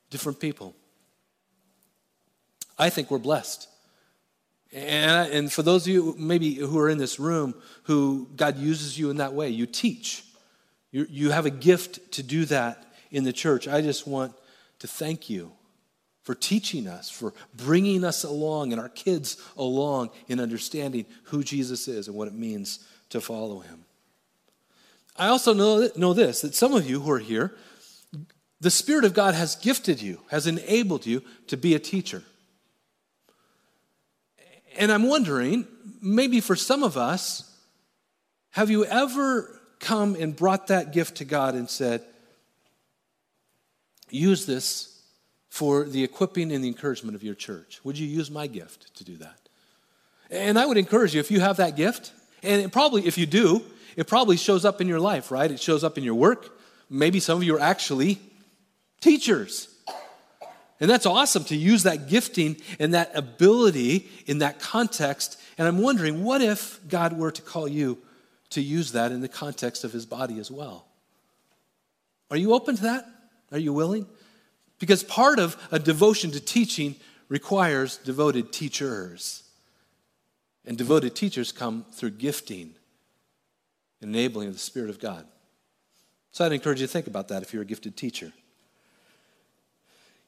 different 0.09 0.39
people. 0.39 0.73
I 2.77 2.89
think 2.89 3.11
we're 3.11 3.19
blessed. 3.19 3.67
And, 4.73 5.31
and 5.31 5.53
for 5.53 5.61
those 5.61 5.85
of 5.85 5.93
you 5.93 6.15
maybe 6.17 6.55
who 6.55 6.79
are 6.79 6.89
in 6.89 6.97
this 6.97 7.19
room 7.19 7.53
who 7.83 8.27
God 8.35 8.57
uses 8.57 8.97
you 8.97 9.11
in 9.11 9.17
that 9.17 9.33
way, 9.33 9.49
you 9.49 9.67
teach. 9.67 10.23
You, 10.91 11.05
you 11.07 11.29
have 11.29 11.45
a 11.45 11.51
gift 11.51 12.13
to 12.13 12.23
do 12.23 12.45
that 12.45 12.83
in 13.11 13.25
the 13.25 13.33
church. 13.33 13.67
I 13.67 13.81
just 13.81 14.07
want 14.07 14.33
to 14.79 14.87
thank 14.87 15.29
you 15.29 15.51
for 16.23 16.35
teaching 16.35 16.87
us, 16.87 17.09
for 17.09 17.33
bringing 17.55 18.03
us 18.03 18.23
along 18.23 18.71
and 18.71 18.79
our 18.79 18.89
kids 18.89 19.37
along 19.57 20.09
in 20.27 20.39
understanding 20.39 21.05
who 21.23 21.43
Jesus 21.43 21.87
is 21.87 22.07
and 22.07 22.15
what 22.15 22.27
it 22.27 22.33
means 22.33 22.85
to 23.09 23.19
follow 23.19 23.59
him. 23.59 23.85
I 25.15 25.27
also 25.27 25.53
know, 25.53 25.89
know 25.95 26.13
this 26.13 26.41
that 26.41 26.55
some 26.55 26.73
of 26.73 26.89
you 26.89 27.01
who 27.01 27.11
are 27.11 27.19
here, 27.19 27.55
the 28.61 28.69
Spirit 28.69 29.05
of 29.05 29.13
God 29.13 29.33
has 29.35 29.55
gifted 29.55 30.01
you, 30.01 30.21
has 30.29 30.47
enabled 30.47 31.05
you 31.05 31.23
to 31.47 31.57
be 31.57 31.75
a 31.75 31.79
teacher. 31.79 32.23
And 34.77 34.91
I'm 34.91 35.07
wondering, 35.07 35.67
maybe 36.01 36.39
for 36.41 36.55
some 36.55 36.83
of 36.83 36.95
us, 36.95 37.51
have 38.51 38.69
you 38.69 38.85
ever 38.85 39.59
come 39.79 40.15
and 40.15 40.35
brought 40.35 40.67
that 40.67 40.93
gift 40.93 41.17
to 41.17 41.25
God 41.25 41.55
and 41.55 41.69
said, 41.69 42.03
use 44.09 44.45
this 44.45 45.01
for 45.49 45.85
the 45.85 46.03
equipping 46.03 46.51
and 46.51 46.63
the 46.63 46.67
encouragement 46.67 47.15
of 47.15 47.23
your 47.23 47.35
church? 47.35 47.79
Would 47.83 47.97
you 47.97 48.07
use 48.07 48.29
my 48.29 48.47
gift 48.47 48.95
to 48.97 49.03
do 49.03 49.17
that? 49.17 49.37
And 50.29 50.59
I 50.59 50.65
would 50.65 50.77
encourage 50.77 51.15
you, 51.15 51.19
if 51.19 51.31
you 51.31 51.39
have 51.39 51.57
that 51.57 51.75
gift, 51.75 52.11
and 52.43 52.71
probably, 52.71 53.07
if 53.07 53.17
you 53.17 53.25
do, 53.25 53.63
it 53.95 54.07
probably 54.07 54.37
shows 54.37 54.63
up 54.63 54.79
in 54.79 54.87
your 54.87 54.99
life, 54.99 55.31
right? 55.31 55.49
It 55.49 55.59
shows 55.59 55.83
up 55.83 55.97
in 55.97 56.03
your 56.03 56.15
work. 56.15 56.57
Maybe 56.89 57.19
some 57.19 57.37
of 57.37 57.43
you 57.43 57.55
are 57.55 57.59
actually 57.59 58.19
teachers. 59.01 59.67
And 60.79 60.89
that's 60.89 61.05
awesome 61.05 61.43
to 61.45 61.55
use 61.55 61.83
that 61.83 62.07
gifting 62.07 62.57
and 62.79 62.93
that 62.93 63.11
ability 63.13 64.07
in 64.27 64.37
that 64.37 64.59
context. 64.59 65.39
And 65.57 65.67
I'm 65.67 65.79
wondering, 65.79 66.23
what 66.23 66.41
if 66.41 66.79
God 66.87 67.17
were 67.17 67.31
to 67.31 67.41
call 67.41 67.67
you 67.67 67.97
to 68.51 68.61
use 68.61 68.91
that 68.93 69.11
in 69.11 69.21
the 69.21 69.27
context 69.27 69.83
of 69.83 69.93
his 69.93 70.05
body 70.05 70.39
as 70.39 70.49
well. 70.49 70.85
Are 72.31 72.37
you 72.37 72.53
open 72.53 72.75
to 72.77 72.83
that? 72.83 73.05
Are 73.51 73.57
you 73.57 73.73
willing? 73.73 74.05
Because 74.79 75.03
part 75.03 75.39
of 75.39 75.57
a 75.71 75.79
devotion 75.79 76.31
to 76.31 76.39
teaching 76.39 76.95
requires 77.27 77.97
devoted 77.97 78.51
teachers. 78.51 79.43
And 80.65 80.77
devoted 80.77 81.15
teachers 81.15 81.51
come 81.51 81.85
through 81.91 82.11
gifting, 82.11 82.75
enabling 84.01 84.47
of 84.49 84.53
the 84.53 84.59
Spirit 84.59 84.89
of 84.89 84.99
God. 84.99 85.25
So 86.31 86.45
I'd 86.45 86.51
encourage 86.51 86.81
you 86.81 86.87
to 86.87 86.93
think 86.93 87.07
about 87.07 87.29
that 87.29 87.41
if 87.41 87.53
you're 87.53 87.63
a 87.63 87.65
gifted 87.65 87.97
teacher. 87.97 88.31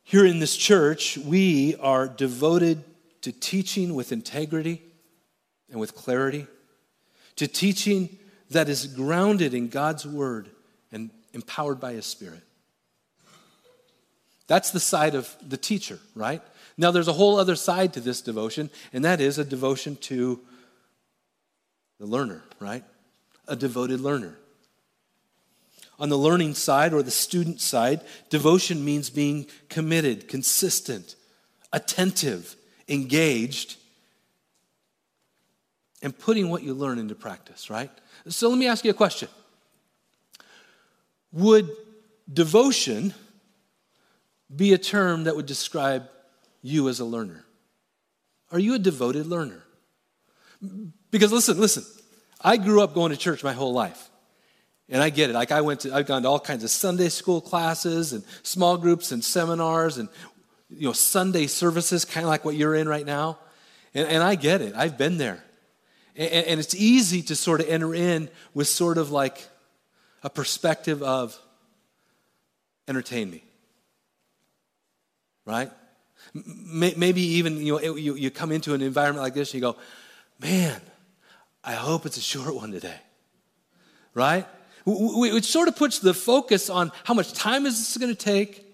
Here 0.03 0.25
in 0.25 0.39
this 0.39 0.57
church, 0.57 1.17
we 1.17 1.75
are 1.75 2.07
devoted 2.07 2.83
to 3.21 3.31
teaching 3.31 3.93
with 3.93 4.11
integrity 4.11 4.81
and 5.69 5.79
with 5.79 5.95
clarity 5.95 6.47
to 7.35 7.47
teaching 7.47 8.17
that 8.49 8.67
is 8.67 8.87
grounded 8.87 9.53
in 9.53 9.69
God's 9.69 10.05
word 10.05 10.49
and 10.91 11.09
empowered 11.33 11.79
by 11.79 11.93
his 11.93 12.05
spirit. 12.05 12.43
That's 14.51 14.71
the 14.71 14.81
side 14.81 15.15
of 15.15 15.33
the 15.41 15.55
teacher, 15.55 15.97
right? 16.13 16.41
Now, 16.77 16.91
there's 16.91 17.07
a 17.07 17.13
whole 17.13 17.39
other 17.39 17.55
side 17.55 17.93
to 17.93 18.01
this 18.01 18.19
devotion, 18.19 18.69
and 18.91 19.05
that 19.05 19.21
is 19.21 19.37
a 19.37 19.45
devotion 19.45 19.95
to 20.01 20.41
the 22.01 22.05
learner, 22.05 22.43
right? 22.59 22.83
A 23.47 23.55
devoted 23.55 24.01
learner. 24.01 24.37
On 25.99 26.09
the 26.09 26.17
learning 26.17 26.55
side 26.55 26.91
or 26.91 27.01
the 27.01 27.11
student 27.11 27.61
side, 27.61 28.01
devotion 28.29 28.83
means 28.83 29.09
being 29.09 29.45
committed, 29.69 30.27
consistent, 30.27 31.15
attentive, 31.71 32.57
engaged, 32.89 33.77
and 36.01 36.19
putting 36.19 36.49
what 36.49 36.61
you 36.61 36.73
learn 36.73 36.99
into 36.99 37.15
practice, 37.15 37.69
right? 37.69 37.89
So 38.27 38.49
let 38.49 38.57
me 38.57 38.67
ask 38.67 38.83
you 38.83 38.91
a 38.91 38.93
question 38.93 39.29
Would 41.31 41.69
devotion 42.33 43.13
be 44.55 44.73
a 44.73 44.77
term 44.77 45.25
that 45.25 45.35
would 45.35 45.45
describe 45.45 46.09
you 46.61 46.89
as 46.89 46.99
a 46.99 47.05
learner? 47.05 47.45
Are 48.51 48.59
you 48.59 48.75
a 48.75 48.79
devoted 48.79 49.25
learner? 49.27 49.63
Because 51.09 51.31
listen, 51.31 51.59
listen, 51.59 51.83
I 52.41 52.57
grew 52.57 52.81
up 52.81 52.93
going 52.93 53.11
to 53.11 53.17
church 53.17 53.43
my 53.43 53.53
whole 53.53 53.73
life. 53.73 54.09
And 54.89 55.01
I 55.01 55.09
get 55.09 55.29
it. 55.29 55.33
Like 55.33 55.53
I 55.53 55.61
went 55.61 55.81
to, 55.81 55.95
I've 55.95 56.05
gone 56.05 56.23
to 56.23 56.27
all 56.27 56.39
kinds 56.39 56.65
of 56.65 56.69
Sunday 56.69 57.07
school 57.07 57.39
classes 57.39 58.11
and 58.11 58.25
small 58.43 58.77
groups 58.77 59.13
and 59.13 59.23
seminars 59.23 59.97
and 59.97 60.09
you 60.69 60.87
know 60.87 60.93
Sunday 60.93 61.47
services, 61.47 62.03
kind 62.03 62.25
of 62.25 62.29
like 62.29 62.43
what 62.43 62.55
you're 62.55 62.75
in 62.75 62.89
right 62.89 63.05
now. 63.05 63.39
And, 63.93 64.07
and 64.07 64.23
I 64.23 64.35
get 64.35 64.61
it. 64.61 64.73
I've 64.75 64.97
been 64.97 65.17
there. 65.17 65.41
And, 66.15 66.29
and 66.29 66.59
it's 66.59 66.75
easy 66.75 67.21
to 67.23 67.37
sort 67.37 67.61
of 67.61 67.69
enter 67.69 67.95
in 67.95 68.29
with 68.53 68.67
sort 68.67 68.97
of 68.97 69.11
like 69.11 69.47
a 70.23 70.29
perspective 70.29 71.01
of 71.01 71.39
entertain 72.87 73.29
me. 73.29 73.43
Right? 75.45 75.71
Maybe 76.33 77.21
even 77.21 77.57
you, 77.57 77.73
know, 77.73 77.95
you, 77.95 78.15
you 78.15 78.31
come 78.31 78.51
into 78.51 78.73
an 78.73 78.81
environment 78.81 79.23
like 79.23 79.33
this 79.33 79.53
and 79.53 79.61
you 79.61 79.61
go, 79.61 79.77
man, 80.39 80.79
I 81.63 81.73
hope 81.73 82.05
it's 82.05 82.17
a 82.17 82.21
short 82.21 82.55
one 82.55 82.71
today. 82.71 82.99
Right? 84.13 84.45
Which 84.85 85.45
sort 85.45 85.67
of 85.67 85.75
puts 85.75 85.99
the 85.99 86.13
focus 86.13 86.69
on 86.69 86.91
how 87.03 87.13
much 87.13 87.33
time 87.33 87.65
is 87.65 87.77
this 87.77 87.97
going 87.97 88.15
to 88.15 88.23
take? 88.23 88.65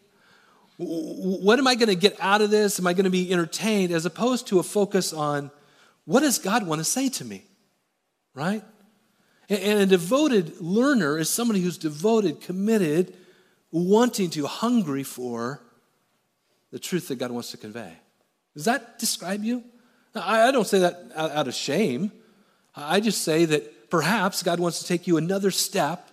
What 0.77 1.59
am 1.59 1.67
I 1.67 1.75
going 1.75 1.89
to 1.89 1.95
get 1.95 2.17
out 2.19 2.41
of 2.41 2.49
this? 2.49 2.79
Am 2.79 2.87
I 2.87 2.93
going 2.93 3.05
to 3.05 3.09
be 3.09 3.31
entertained? 3.31 3.91
As 3.91 4.05
opposed 4.05 4.47
to 4.47 4.59
a 4.59 4.63
focus 4.63 5.11
on 5.11 5.51
what 6.05 6.21
does 6.21 6.37
God 6.39 6.65
want 6.65 6.79
to 6.79 6.85
say 6.85 7.09
to 7.09 7.25
me? 7.25 7.43
Right? 8.33 8.63
And 9.49 9.79
a 9.79 9.85
devoted 9.85 10.61
learner 10.61 11.17
is 11.17 11.29
somebody 11.29 11.61
who's 11.61 11.77
devoted, 11.77 12.41
committed, 12.41 13.13
wanting 13.71 14.29
to, 14.31 14.45
hungry 14.45 15.03
for 15.03 15.61
the 16.71 16.79
truth 16.79 17.07
that 17.07 17.15
God 17.15 17.31
wants 17.31 17.51
to 17.51 17.57
convey. 17.57 17.93
Does 18.53 18.65
that 18.65 18.99
describe 18.99 19.43
you? 19.43 19.63
I 20.15 20.51
don't 20.51 20.67
say 20.67 20.79
that 20.79 21.11
out 21.15 21.47
of 21.47 21.53
shame. 21.53 22.11
I 22.75 22.99
just 22.99 23.21
say 23.21 23.45
that 23.45 23.89
perhaps 23.89 24.43
God 24.43 24.59
wants 24.59 24.79
to 24.79 24.87
take 24.87 25.07
you 25.07 25.17
another 25.17 25.51
step 25.51 26.09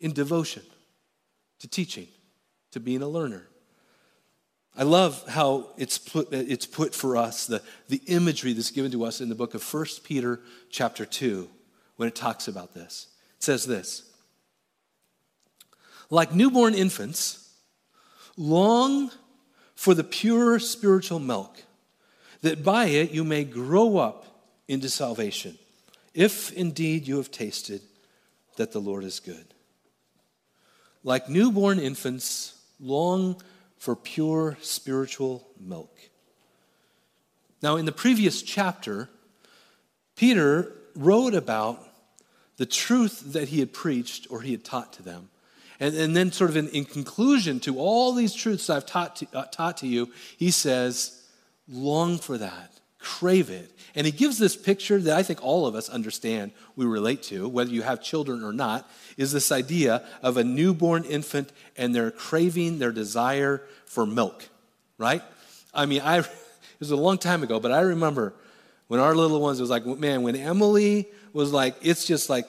in 0.00 0.12
devotion 0.12 0.62
to 1.60 1.68
teaching, 1.68 2.08
to 2.72 2.80
being 2.80 3.02
a 3.02 3.08
learner. 3.08 3.46
I 4.78 4.82
love 4.82 5.24
how 5.26 5.68
it's 5.78 5.96
put, 5.96 6.32
it's 6.32 6.66
put 6.66 6.94
for 6.94 7.16
us, 7.16 7.46
the, 7.46 7.62
the 7.88 8.02
imagery 8.06 8.52
that's 8.52 8.70
given 8.70 8.92
to 8.92 9.04
us 9.04 9.20
in 9.20 9.28
the 9.30 9.34
book 9.34 9.54
of 9.54 9.62
1 9.74 9.86
Peter 10.04 10.40
chapter 10.70 11.06
2, 11.06 11.48
when 11.96 12.08
it 12.08 12.14
talks 12.14 12.46
about 12.46 12.74
this. 12.74 13.08
It 13.38 13.42
says 13.42 13.64
this 13.64 14.10
Like 16.10 16.34
newborn 16.34 16.74
infants, 16.74 17.45
long 18.36 19.10
for 19.74 19.94
the 19.94 20.04
pure 20.04 20.58
spiritual 20.58 21.18
milk, 21.18 21.62
that 22.42 22.64
by 22.64 22.86
it 22.86 23.10
you 23.10 23.24
may 23.24 23.44
grow 23.44 23.98
up 23.98 24.26
into 24.68 24.88
salvation, 24.88 25.58
if 26.14 26.52
indeed 26.52 27.06
you 27.06 27.16
have 27.16 27.30
tasted 27.30 27.80
that 28.56 28.72
the 28.72 28.80
Lord 28.80 29.04
is 29.04 29.20
good. 29.20 29.46
Like 31.04 31.28
newborn 31.28 31.78
infants, 31.78 32.60
long 32.80 33.40
for 33.78 33.94
pure 33.94 34.56
spiritual 34.60 35.46
milk. 35.60 35.96
Now, 37.62 37.76
in 37.76 37.84
the 37.84 37.92
previous 37.92 38.42
chapter, 38.42 39.08
Peter 40.16 40.72
wrote 40.94 41.34
about 41.34 41.86
the 42.56 42.66
truth 42.66 43.32
that 43.32 43.48
he 43.48 43.60
had 43.60 43.72
preached 43.72 44.26
or 44.30 44.40
he 44.40 44.52
had 44.52 44.64
taught 44.64 44.92
to 44.94 45.02
them. 45.02 45.28
And, 45.78 45.94
and 45.94 46.16
then, 46.16 46.32
sort 46.32 46.50
of 46.50 46.56
in, 46.56 46.68
in 46.68 46.84
conclusion 46.84 47.60
to 47.60 47.78
all 47.78 48.12
these 48.12 48.34
truths 48.34 48.70
I've 48.70 48.86
taught 48.86 49.16
to, 49.16 49.26
uh, 49.34 49.44
taught 49.44 49.78
to 49.78 49.86
you, 49.86 50.10
he 50.36 50.50
says, 50.50 51.22
long 51.68 52.18
for 52.18 52.38
that, 52.38 52.80
crave 52.98 53.50
it. 53.50 53.70
And 53.94 54.06
he 54.06 54.12
gives 54.12 54.38
this 54.38 54.56
picture 54.56 55.00
that 55.00 55.16
I 55.16 55.22
think 55.22 55.42
all 55.42 55.66
of 55.66 55.74
us 55.74 55.88
understand, 55.88 56.52
we 56.76 56.86
relate 56.86 57.22
to, 57.24 57.48
whether 57.48 57.70
you 57.70 57.82
have 57.82 58.02
children 58.02 58.42
or 58.42 58.52
not, 58.52 58.88
is 59.16 59.32
this 59.32 59.52
idea 59.52 60.06
of 60.22 60.36
a 60.36 60.44
newborn 60.44 61.04
infant 61.04 61.52
and 61.76 61.94
their 61.94 62.10
craving, 62.10 62.78
their 62.78 62.92
desire 62.92 63.62
for 63.86 64.06
milk, 64.06 64.48
right? 64.98 65.22
I 65.74 65.86
mean, 65.86 66.00
I, 66.02 66.18
it 66.18 66.28
was 66.78 66.90
a 66.90 66.96
long 66.96 67.18
time 67.18 67.42
ago, 67.42 67.60
but 67.60 67.72
I 67.72 67.80
remember 67.80 68.34
when 68.88 69.00
our 69.00 69.14
little 69.14 69.40
ones, 69.40 69.58
it 69.58 69.62
was 69.62 69.70
like, 69.70 69.84
man, 69.84 70.22
when 70.22 70.36
Emily 70.36 71.08
was 71.32 71.52
like, 71.52 71.76
it's 71.82 72.04
just 72.04 72.30
like, 72.30 72.46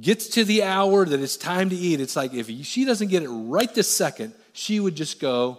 gets 0.00 0.28
to 0.28 0.44
the 0.44 0.62
hour 0.62 1.04
that 1.04 1.20
it's 1.20 1.36
time 1.36 1.70
to 1.70 1.76
eat, 1.76 2.00
it's 2.00 2.16
like 2.16 2.32
if 2.32 2.48
she 2.64 2.84
doesn't 2.84 3.08
get 3.08 3.22
it 3.22 3.28
right 3.28 3.72
this 3.74 3.88
second, 3.88 4.32
she 4.52 4.80
would 4.80 4.94
just 4.94 5.20
go 5.20 5.58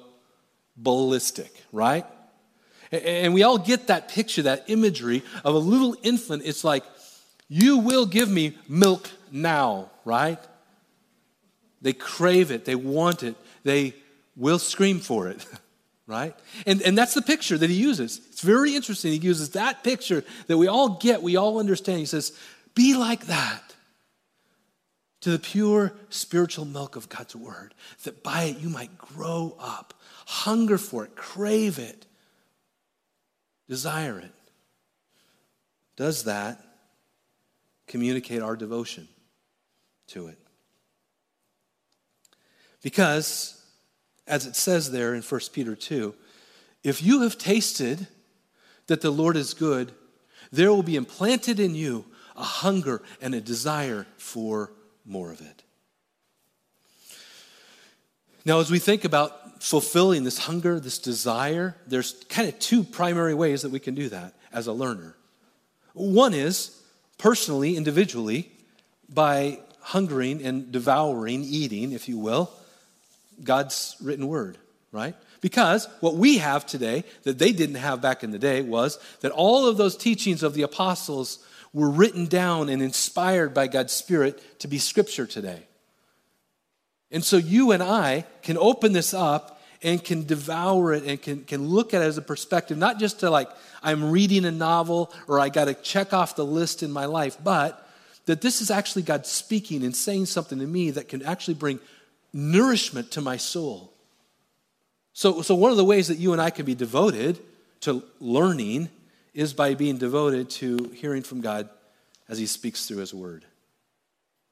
ballistic, 0.75 1.53
right? 1.71 2.05
And 2.91 3.33
we 3.33 3.43
all 3.43 3.57
get 3.57 3.87
that 3.87 4.09
picture, 4.09 4.43
that 4.43 4.65
imagery 4.67 5.23
of 5.43 5.55
a 5.55 5.59
little 5.59 5.95
infant. 6.03 6.43
It's 6.45 6.63
like, 6.63 6.83
you 7.47 7.77
will 7.79 8.05
give 8.05 8.29
me 8.29 8.57
milk 8.67 9.09
now, 9.31 9.91
right? 10.05 10.39
They 11.81 11.93
crave 11.93 12.51
it, 12.51 12.65
they 12.65 12.75
want 12.75 13.23
it, 13.23 13.35
they 13.63 13.95
will 14.35 14.59
scream 14.59 14.99
for 14.99 15.27
it, 15.27 15.45
right? 16.07 16.35
And, 16.65 16.81
and 16.81 16.97
that's 16.97 17.13
the 17.13 17.21
picture 17.21 17.57
that 17.57 17.69
he 17.69 17.75
uses. 17.75 18.21
It's 18.29 18.41
very 18.41 18.75
interesting. 18.75 19.11
He 19.11 19.17
uses 19.19 19.51
that 19.51 19.83
picture 19.83 20.23
that 20.47 20.57
we 20.57 20.67
all 20.67 20.89
get, 20.89 21.21
we 21.21 21.35
all 21.35 21.59
understand. 21.59 21.99
He 21.99 22.05
says, 22.05 22.37
Be 22.73 22.95
like 22.95 23.25
that 23.27 23.72
to 25.23 25.31
the 25.31 25.39
pure 25.39 25.93
spiritual 26.09 26.65
milk 26.65 26.97
of 26.97 27.07
God's 27.07 27.33
word, 27.33 27.73
that 28.03 28.23
by 28.23 28.43
it 28.43 28.59
you 28.59 28.67
might 28.67 28.97
grow 28.97 29.55
up, 29.57 29.93
hunger 30.25 30.77
for 30.77 31.05
it, 31.05 31.15
crave 31.15 31.79
it, 31.79 32.05
desire 33.69 34.19
it. 34.19 34.33
Does 35.95 36.25
that 36.25 36.61
communicate 37.87 38.41
our 38.41 38.57
devotion 38.57 39.07
to 40.07 40.27
it? 40.27 40.37
Because, 42.81 43.63
as 44.27 44.45
it 44.45 44.57
says 44.57 44.91
there 44.91 45.13
in 45.13 45.21
1 45.21 45.41
Peter 45.53 45.73
2, 45.73 46.13
if 46.83 47.01
you 47.01 47.21
have 47.21 47.37
tasted 47.37 48.07
that 48.87 48.99
the 48.99 49.09
Lord 49.09 49.37
is 49.37 49.53
good, 49.53 49.93
there 50.51 50.73
will 50.73 50.83
be 50.83 50.97
implanted 50.97 51.61
in 51.61 51.75
you 51.75 52.03
a 52.35 52.43
hunger 52.43 53.01
and 53.21 53.33
a 53.33 53.39
desire 53.39 54.05
for 54.17 54.73
more 55.05 55.31
of 55.31 55.41
it. 55.41 55.63
Now, 58.45 58.59
as 58.59 58.69
we 58.69 58.79
think 58.79 59.05
about 59.05 59.63
fulfilling 59.63 60.23
this 60.25 60.37
hunger, 60.37 60.79
this 60.79 60.99
desire, 60.99 61.75
there's 61.87 62.23
kind 62.27 62.49
of 62.49 62.59
two 62.59 62.83
primary 62.83 63.33
ways 63.33 63.61
that 63.61 63.71
we 63.71 63.79
can 63.79 63.95
do 63.95 64.09
that 64.09 64.33
as 64.51 64.67
a 64.67 64.73
learner. 64.73 65.15
One 65.93 66.33
is 66.33 66.81
personally, 67.17 67.77
individually, 67.77 68.51
by 69.07 69.59
hungering 69.79 70.43
and 70.43 70.71
devouring, 70.71 71.43
eating, 71.43 71.93
if 71.93 72.09
you 72.09 72.17
will, 72.17 72.51
God's 73.43 73.95
written 74.01 74.27
word, 74.27 74.57
right? 74.91 75.15
Because 75.39 75.87
what 75.99 76.15
we 76.15 76.37
have 76.37 76.65
today 76.65 77.03
that 77.23 77.37
they 77.37 77.51
didn't 77.51 77.75
have 77.75 78.01
back 78.01 78.23
in 78.23 78.31
the 78.31 78.39
day 78.39 78.61
was 78.61 78.97
that 79.21 79.31
all 79.31 79.67
of 79.67 79.77
those 79.77 79.95
teachings 79.95 80.43
of 80.43 80.53
the 80.53 80.61
apostles 80.63 81.39
were 81.73 81.89
written 81.89 82.27
down 82.27 82.69
and 82.69 82.81
inspired 82.81 83.53
by 83.53 83.67
God's 83.67 83.93
Spirit 83.93 84.59
to 84.59 84.67
be 84.67 84.77
scripture 84.77 85.25
today. 85.25 85.67
And 87.11 87.23
so 87.23 87.37
you 87.37 87.71
and 87.71 87.81
I 87.81 88.25
can 88.41 88.57
open 88.57 88.93
this 88.93 89.13
up 89.13 89.61
and 89.81 90.03
can 90.03 90.25
devour 90.25 90.93
it 90.93 91.03
and 91.03 91.21
can, 91.21 91.43
can 91.43 91.67
look 91.67 91.93
at 91.93 92.01
it 92.01 92.05
as 92.05 92.17
a 92.17 92.21
perspective, 92.21 92.77
not 92.77 92.99
just 92.99 93.19
to 93.19 93.29
like, 93.29 93.49
I'm 93.81 94.11
reading 94.11 94.45
a 94.45 94.51
novel 94.51 95.11
or 95.27 95.39
I 95.39 95.49
got 95.49 95.65
to 95.65 95.73
check 95.73 96.13
off 96.13 96.35
the 96.35 96.45
list 96.45 96.83
in 96.83 96.91
my 96.91 97.05
life, 97.05 97.37
but 97.43 97.87
that 98.25 98.41
this 98.41 98.61
is 98.61 98.71
actually 98.71 99.01
God 99.01 99.25
speaking 99.25 99.83
and 99.83 99.95
saying 99.95 100.27
something 100.27 100.59
to 100.59 100.65
me 100.65 100.91
that 100.91 101.09
can 101.09 101.21
actually 101.23 101.55
bring 101.55 101.79
nourishment 102.31 103.11
to 103.11 103.21
my 103.21 103.37
soul. 103.37 103.93
So, 105.13 105.41
so 105.41 105.53
one 105.53 105.71
of 105.71 105.77
the 105.77 105.85
ways 105.85 106.07
that 106.07 106.17
you 106.17 106.31
and 106.31 106.41
I 106.41 106.49
can 106.49 106.65
be 106.65 106.75
devoted 106.75 107.39
to 107.81 108.03
learning 108.19 108.89
is 109.33 109.53
by 109.53 109.73
being 109.73 109.97
devoted 109.97 110.49
to 110.49 110.91
hearing 110.95 111.23
from 111.23 111.41
God 111.41 111.69
as 112.29 112.37
He 112.37 112.45
speaks 112.45 112.85
through 112.85 112.97
His 112.97 113.13
Word. 113.13 113.45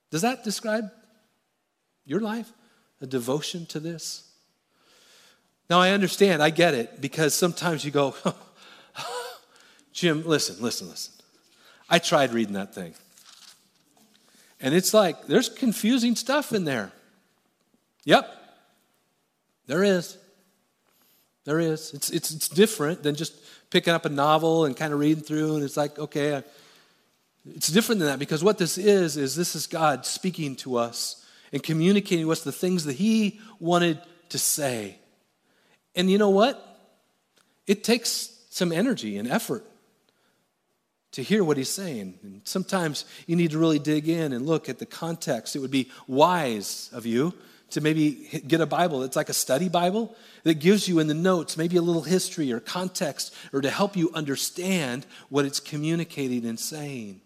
Does 0.10 0.22
that 0.24 0.44
describe 0.44 0.91
your 2.06 2.20
life? 2.20 2.52
A 3.02 3.08
devotion 3.08 3.65
to 3.67 3.80
this? 3.80 4.30
Now, 5.70 5.80
I 5.80 5.91
understand, 5.91 6.44
I 6.44 6.50
get 6.50 6.74
it, 6.74 7.00
because 7.00 7.34
sometimes 7.34 7.86
you 7.86 7.91
go, 7.91 8.13
Jim, 9.94 10.24
listen, 10.26 10.62
listen, 10.62 10.89
listen. 10.89 11.13
I 11.89 12.00
tried 12.00 12.34
reading 12.34 12.54
that 12.54 12.76
thing. 12.76 12.94
And 14.60 14.76
it's 14.76 14.94
like, 14.94 15.28
there's 15.28 15.50
confusing 15.50 16.15
stuff 16.15 16.54
in 16.54 16.65
there. 16.65 16.91
Yep, 18.06 18.30
there 19.67 19.84
is. 19.84 20.17
There 21.46 21.60
is. 21.60 21.94
It's, 21.94 22.10
it's, 22.10 22.32
it's 22.32 22.48
different 22.50 23.04
than 23.04 23.15
just 23.15 23.34
picking 23.72 23.94
up 23.94 24.06
a 24.06 24.10
novel 24.10 24.66
and 24.66 24.78
kind 24.78 24.94
of 24.94 25.00
reading 25.00 25.24
through, 25.24 25.56
and 25.56 25.64
it's 25.64 25.78
like, 25.78 25.98
okay, 25.98 26.44
it's 27.56 27.70
different 27.70 28.00
than 28.00 28.10
that 28.10 28.20
because 28.20 28.44
what 28.44 28.60
this 28.60 28.78
is, 28.78 29.18
is 29.18 29.36
this 29.36 29.56
is 29.56 29.66
God 29.66 30.06
speaking 30.06 30.56
to 30.58 30.78
us 30.78 31.26
and 31.52 31.64
communicating 31.64 32.26
to 32.26 32.32
us 32.32 32.44
the 32.44 32.52
things 32.52 32.86
that 32.86 32.94
He 32.94 33.40
wanted 33.60 34.00
to 34.30 34.38
say. 34.38 35.00
And 35.96 36.10
you 36.10 36.18
know 36.18 36.30
what? 36.30 36.68
It 37.66 37.84
takes 37.84 38.38
some 38.50 38.72
energy 38.72 39.18
and 39.18 39.28
effort 39.28 39.66
to 41.14 41.22
hear 41.22 41.44
what 41.44 41.58
he's 41.58 41.70
saying. 41.70 42.20
And 42.24 42.42
sometimes 42.46 43.06
you 43.28 43.36
need 43.36 43.52
to 43.52 43.58
really 43.58 43.80
dig 43.80 44.08
in 44.08 44.34
and 44.34 44.46
look 44.46 44.70
at 44.70 44.80
the 44.80 44.86
context. 44.86 45.56
It 45.56 45.60
would 45.60 45.72
be 45.72 45.92
wise 46.08 46.90
of 46.94 47.06
you 47.06 47.34
to 47.72 47.82
maybe 47.82 48.44
get 48.48 48.62
a 48.62 48.66
Bible. 48.66 49.04
It's 49.04 49.16
like 49.16 49.30
a 49.30 49.34
study 49.34 49.70
Bible 49.70 50.16
that 50.44 50.56
gives 50.56 50.88
you 50.88 51.00
in 51.00 51.08
the 51.08 51.14
notes 51.14 51.58
maybe 51.58 51.78
a 51.78 51.82
little 51.82 52.04
history 52.04 52.52
or 52.52 52.60
context 52.60 53.34
or 53.54 53.62
to 53.62 53.70
help 53.70 53.96
you 53.96 54.12
understand 54.14 55.06
what 55.30 55.46
it's 55.46 55.60
communicating 55.60 56.46
and 56.46 56.60
saying. 56.60 57.22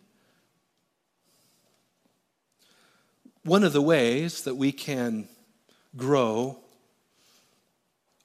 One 3.43 3.63
of 3.63 3.73
the 3.73 3.81
ways 3.81 4.43
that 4.43 4.55
we 4.55 4.71
can 4.71 5.27
grow 5.95 6.57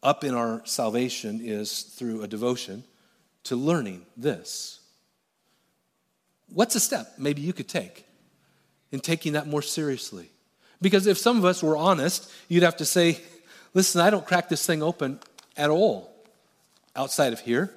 up 0.03 0.25
in 0.25 0.35
our 0.35 0.63
salvation 0.65 1.41
is 1.43 1.83
through 1.83 2.23
a 2.23 2.29
devotion 2.29 2.85
to 3.45 3.57
learning 3.57 4.07
this. 4.17 4.81
What's 6.49 6.75
a 6.75 6.81
step 6.81 7.15
maybe 7.19 7.43
you 7.43 7.53
could 7.53 7.69
take 7.69 8.07
in 8.91 9.01
taking 9.01 9.35
that 9.35 9.47
more 9.47 9.63
seriously? 9.63 10.31
Because 10.81 11.07
if 11.07 11.19
some 11.19 11.37
of 11.37 11.45
us 11.45 11.63
were 11.63 11.77
honest, 11.77 12.31
you'd 12.49 12.63
have 12.63 12.77
to 12.79 12.85
say, 12.85 13.21
listen, 13.75 14.01
I 14.01 14.11
don't 14.11 14.27
crack 14.27 14.49
this 14.49 14.65
thing 14.65 14.83
open 14.83 15.21
at 15.57 15.71
all 15.71 16.13
outside 16.97 17.33
of 17.33 17.41
here. 17.41 17.71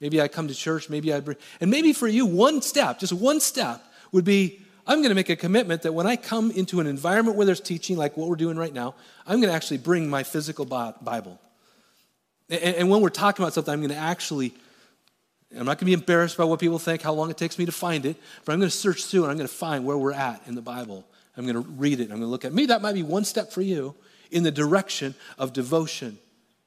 Maybe 0.00 0.20
I 0.20 0.28
come 0.28 0.48
to 0.48 0.54
church, 0.54 0.90
maybe 0.90 1.12
I 1.12 1.20
bring, 1.20 1.36
and 1.60 1.70
maybe 1.70 1.92
for 1.92 2.08
you, 2.08 2.26
one 2.26 2.60
step, 2.60 2.98
just 2.98 3.12
one 3.12 3.38
step, 3.38 3.84
would 4.10 4.24
be 4.24 4.60
I'm 4.86 4.98
going 4.98 5.10
to 5.10 5.14
make 5.14 5.28
a 5.28 5.36
commitment 5.36 5.82
that 5.82 5.92
when 5.92 6.06
I 6.06 6.16
come 6.16 6.50
into 6.50 6.80
an 6.80 6.86
environment 6.86 7.36
where 7.36 7.46
there's 7.46 7.60
teaching, 7.60 7.96
like 7.96 8.16
what 8.16 8.28
we're 8.28 8.36
doing 8.36 8.56
right 8.56 8.72
now, 8.72 8.94
I'm 9.26 9.40
going 9.40 9.48
to 9.48 9.54
actually 9.54 9.78
bring 9.78 10.10
my 10.10 10.24
physical 10.24 10.64
Bible. 10.64 11.40
And 12.50 12.90
when 12.90 13.00
we're 13.00 13.08
talking 13.10 13.44
about 13.44 13.54
something, 13.54 13.72
I'm 13.72 13.80
going 13.80 13.90
to 13.90 13.96
actually, 13.96 14.52
I'm 15.52 15.66
not 15.66 15.78
going 15.78 15.78
to 15.78 15.84
be 15.84 15.92
embarrassed 15.92 16.36
by 16.36 16.44
what 16.44 16.58
people 16.58 16.80
think, 16.80 17.00
how 17.00 17.12
long 17.12 17.30
it 17.30 17.36
takes 17.36 17.58
me 17.58 17.66
to 17.66 17.72
find 17.72 18.04
it, 18.04 18.16
but 18.44 18.52
I'm 18.52 18.58
going 18.58 18.70
to 18.70 18.76
search 18.76 19.04
through 19.04 19.22
and 19.22 19.30
I'm 19.30 19.36
going 19.36 19.48
to 19.48 19.54
find 19.54 19.86
where 19.86 19.96
we're 19.96 20.12
at 20.12 20.42
in 20.46 20.56
the 20.56 20.62
Bible. 20.62 21.06
I'm 21.36 21.44
going 21.44 21.54
to 21.62 21.70
read 21.70 22.00
it. 22.00 22.04
I'm 22.04 22.08
going 22.08 22.20
to 22.20 22.26
look 22.26 22.44
at. 22.44 22.52
Maybe 22.52 22.66
that 22.66 22.82
might 22.82 22.94
be 22.94 23.02
one 23.02 23.24
step 23.24 23.52
for 23.52 23.62
you 23.62 23.94
in 24.30 24.42
the 24.42 24.50
direction 24.50 25.14
of 25.38 25.52
devotion 25.52 26.18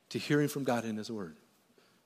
to 0.09 0.19
hearing 0.19 0.47
from 0.47 0.63
God 0.63 0.85
in 0.85 0.97
His 0.97 1.11
Word. 1.11 1.35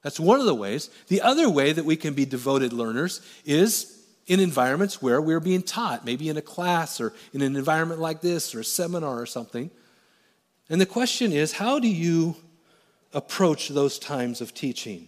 That's 0.02 0.19
one 0.19 0.39
of 0.39 0.45
the 0.45 0.56
ways. 0.56 0.89
The 1.08 1.22
other 1.22 1.50
way 1.50 1.74
that 1.74 1.86
we 1.86 1.95
can 1.95 2.13
be 2.13 2.26
devoted 2.26 2.72
learners 2.74 3.22
is 3.45 4.00
in 4.28 4.39
environments 4.39 5.02
where 5.02 5.22
we're 5.22 5.39
being 5.39 5.63
taught, 5.63 6.06
maybe 6.06 6.30
in 6.30 6.38
a 6.38 6.41
class 6.41 7.02
or 7.02 7.13
in 7.34 7.41
an 7.41 7.56
environment 7.56 8.00
like 8.00 8.22
this 8.22 8.54
or 8.54 8.62
a 8.62 8.63
seminar 8.63 9.19
or 9.19 9.26
something. 9.26 9.72
And 10.69 10.80
the 10.80 10.86
question 10.86 11.32
is 11.34 11.54
how 11.54 11.80
do 11.80 11.88
you 11.88 12.36
approach 13.13 13.69
those 13.69 13.98
times 13.98 14.39
of 14.39 14.54
teaching? 14.54 15.08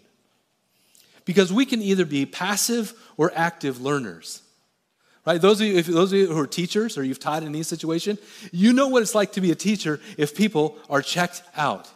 Because 1.24 1.54
we 1.54 1.66
can 1.66 1.82
either 1.82 2.04
be 2.04 2.26
passive 2.26 2.94
or 3.16 3.32
active 3.36 3.80
learners. 3.80 4.42
Right? 5.26 5.40
Those 5.40 5.62
of 5.62 5.68
you, 5.68 5.78
if 5.78 5.86
those 5.86 6.12
of 6.12 6.18
you 6.18 6.28
who 6.28 6.40
are 6.40 6.48
teachers 6.48 6.98
or 6.98 7.04
you've 7.04 7.20
taught 7.20 7.44
in 7.44 7.50
any 7.50 7.64
situation, 7.64 8.18
you 8.52 8.74
know 8.74 8.88
what 8.88 9.04
it's 9.04 9.14
like 9.14 9.34
to 9.34 9.42
be 9.42 9.52
a 9.52 9.56
teacher 9.56 10.00
if 10.18 10.36
people 10.36 10.78
are 10.90 11.02
checked 11.02 11.44
out, 11.56 11.88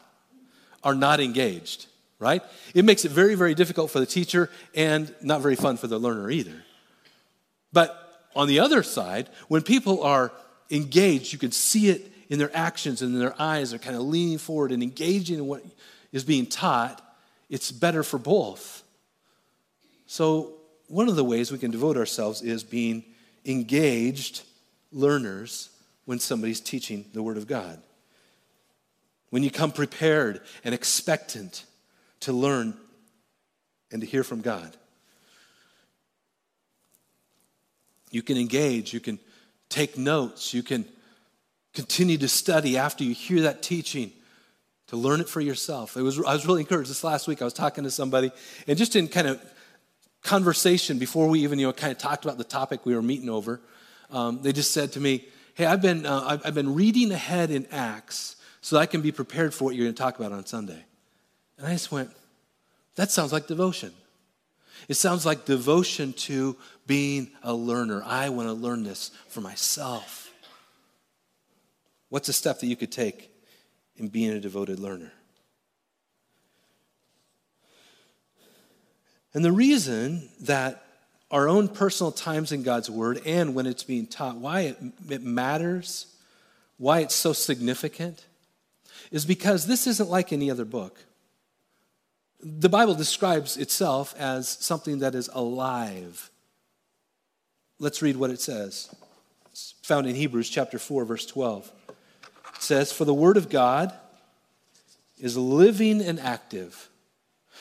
are 0.83 0.93
not 0.93 1.19
engaged, 1.19 1.87
right? 2.19 2.43
It 2.75 2.85
makes 2.85 3.03
it 3.03 3.11
very, 3.11 3.33
very 3.33 3.55
difficult 3.55 3.89
for 3.89 3.99
the 3.99 4.05
teacher 4.05 4.51
and 4.75 5.13
not 5.21 5.41
very 5.41 5.55
fun 5.55 5.77
for 5.77 5.87
the 5.87 5.97
learner 5.97 6.29
either. 6.29 6.63
But 7.73 8.29
on 8.35 8.47
the 8.47 8.59
other 8.59 8.83
side, 8.83 9.29
when 9.47 9.63
people 9.63 10.03
are 10.03 10.31
engaged, 10.69 11.33
you 11.33 11.39
can 11.39 11.51
see 11.51 11.89
it 11.89 12.11
in 12.29 12.37
their 12.37 12.55
actions 12.55 13.01
and 13.01 13.13
in 13.13 13.19
their 13.19 13.39
eyes. 13.41 13.71
They're 13.71 13.79
kind 13.79 13.95
of 13.95 14.03
leaning 14.03 14.37
forward 14.37 14.71
and 14.71 14.83
engaging 14.83 15.39
in 15.39 15.47
what 15.47 15.63
is 16.11 16.23
being 16.23 16.45
taught. 16.45 17.01
It's 17.49 17.71
better 17.71 18.03
for 18.03 18.19
both. 18.19 18.83
So, 20.05 20.53
one 20.87 21.09
of 21.09 21.15
the 21.15 21.23
ways 21.23 21.51
we 21.51 21.57
can 21.57 21.71
devote 21.71 21.97
ourselves 21.97 22.43
is 22.43 22.63
being 22.63 23.03
engaged 23.45 24.43
learners 24.91 25.69
when 26.05 26.19
somebody's 26.19 26.59
teaching 26.59 27.05
the 27.13 27.23
Word 27.23 27.37
of 27.37 27.47
God. 27.47 27.81
When 29.29 29.43
you 29.43 29.51
come 29.51 29.71
prepared 29.71 30.41
and 30.63 30.73
expectant 30.73 31.65
to 32.21 32.33
learn 32.33 32.75
and 33.91 34.01
to 34.01 34.07
hear 34.07 34.23
from 34.23 34.41
God. 34.41 34.75
You 38.11 38.21
can 38.21 38.37
engage, 38.37 38.93
you 38.93 38.99
can 38.99 39.19
take 39.69 39.97
notes, 39.97 40.53
you 40.53 40.63
can 40.63 40.85
continue 41.73 42.17
to 42.17 42.27
study 42.27 42.77
after 42.77 43.03
you 43.03 43.13
hear 43.13 43.41
that 43.41 43.61
teaching 43.61 44.11
to 44.87 44.95
learn 44.95 45.19
it 45.19 45.27
for 45.27 45.41
yourself. 45.41 45.97
It 45.97 46.01
was, 46.01 46.17
I 46.19 46.33
was 46.33 46.45
really 46.45 46.61
encouraged 46.61 46.89
this 46.89 47.03
last 47.03 47.27
week. 47.27 47.41
I 47.41 47.45
was 47.45 47.53
talking 47.53 47.83
to 47.83 47.91
somebody, 47.91 48.31
and 48.67 48.77
just 48.77 48.95
in 48.95 49.07
kind 49.07 49.27
of 49.27 49.41
conversation 50.25 50.97
before 50.99 51.29
we 51.29 51.41
even 51.41 51.59
you 51.59 51.67
know 51.67 51.73
kind 51.73 51.91
of 51.91 51.97
talked 51.97 52.25
about 52.25 52.37
the 52.37 52.43
topic 52.43 52.85
we 52.85 52.95
were 52.95 53.01
meeting 53.01 53.29
over, 53.29 53.61
um, 54.11 54.41
they 54.41 54.51
just 54.51 54.71
said 54.71 54.91
to 54.93 54.99
me, 54.99 55.25
"Hey, 55.53 55.65
I've 55.65 55.81
been 55.81 56.05
uh, 56.05 56.25
I've, 56.27 56.45
I've 56.47 56.55
been 56.55 56.75
reading 56.75 57.11
ahead 57.11 57.51
in 57.51 57.65
Acts 57.71 58.35
so 58.61 58.77
I 58.77 58.87
can 58.87 59.01
be 59.01 59.11
prepared 59.11 59.53
for 59.53 59.65
what 59.65 59.75
you're 59.75 59.85
going 59.85 59.95
to 59.95 60.01
talk 60.01 60.19
about 60.19 60.31
on 60.31 60.45
Sunday." 60.45 60.83
And 61.57 61.67
I 61.67 61.71
just 61.71 61.91
went, 61.91 62.11
"That 62.95 63.11
sounds 63.11 63.31
like 63.31 63.47
devotion." 63.47 63.93
It 64.87 64.95
sounds 64.95 65.25
like 65.25 65.45
devotion 65.45 66.13
to 66.13 66.57
being 66.85 67.31
a 67.41 67.53
learner. 67.53 68.03
I 68.05 68.29
want 68.29 68.49
to 68.49 68.53
learn 68.53 68.83
this 68.83 69.09
for 69.27 69.41
myself. 69.41 70.31
What's 72.09 72.29
a 72.29 72.33
step 72.33 72.59
that 72.59 72.67
you 72.67 72.75
could 72.75 72.91
take 72.91 73.31
in 73.97 74.09
being 74.09 74.31
a 74.31 74.39
devoted 74.39 74.79
learner? 74.79 75.11
And 79.35 79.43
the 79.43 79.51
reason 79.51 80.29
that 80.39 80.81
our 81.29 81.49
own 81.49 81.67
personal 81.67 82.13
times 82.13 82.53
in 82.53 82.63
God's 82.63 82.89
Word 82.89 83.21
and 83.25 83.53
when 83.53 83.65
it's 83.65 83.83
being 83.83 84.07
taught, 84.07 84.37
why 84.37 84.61
it, 84.61 84.77
it 85.09 85.23
matters, 85.23 86.07
why 86.77 87.01
it's 87.01 87.13
so 87.13 87.33
significant, 87.33 88.25
is 89.11 89.25
because 89.25 89.67
this 89.67 89.87
isn't 89.87 90.09
like 90.09 90.31
any 90.31 90.49
other 90.49 90.63
book. 90.63 91.03
The 92.41 92.69
Bible 92.69 92.95
describes 92.95 93.57
itself 93.57 94.15
as 94.17 94.47
something 94.47 94.99
that 94.99 95.15
is 95.15 95.29
alive. 95.33 96.31
Let's 97.77 98.01
read 98.01 98.15
what 98.15 98.29
it 98.29 98.39
says. 98.39 98.95
It's 99.51 99.75
found 99.83 100.07
in 100.07 100.15
Hebrews 100.15 100.49
chapter 100.49 100.79
4, 100.79 101.03
verse 101.03 101.25
12. 101.25 101.69
It 101.89 101.95
says, 102.61 102.93
For 102.93 103.03
the 103.03 103.13
word 103.13 103.35
of 103.35 103.49
God 103.49 103.93
is 105.19 105.35
living 105.35 106.01
and 106.01 106.21
active, 106.21 106.89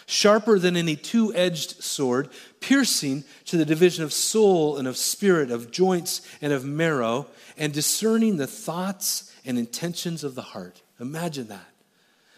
sharper 0.06 0.58
than 0.58 0.76
any 0.76 0.96
two 0.96 1.34
edged 1.34 1.82
sword, 1.82 2.28
piercing 2.60 3.24
to 3.46 3.56
the 3.56 3.64
division 3.64 4.04
of 4.04 4.12
soul 4.12 4.76
and 4.76 4.86
of 4.86 4.96
spirit, 4.96 5.50
of 5.50 5.70
joints 5.70 6.20
and 6.40 6.52
of 6.52 6.64
marrow, 6.64 7.26
and 7.56 7.72
discerning 7.72 8.36
the 8.36 8.46
thoughts 8.46 9.32
and 9.44 9.58
intentions 9.58 10.24
of 10.24 10.34
the 10.34 10.42
heart. 10.42 10.82
Imagine 11.00 11.48
that. 11.48 11.66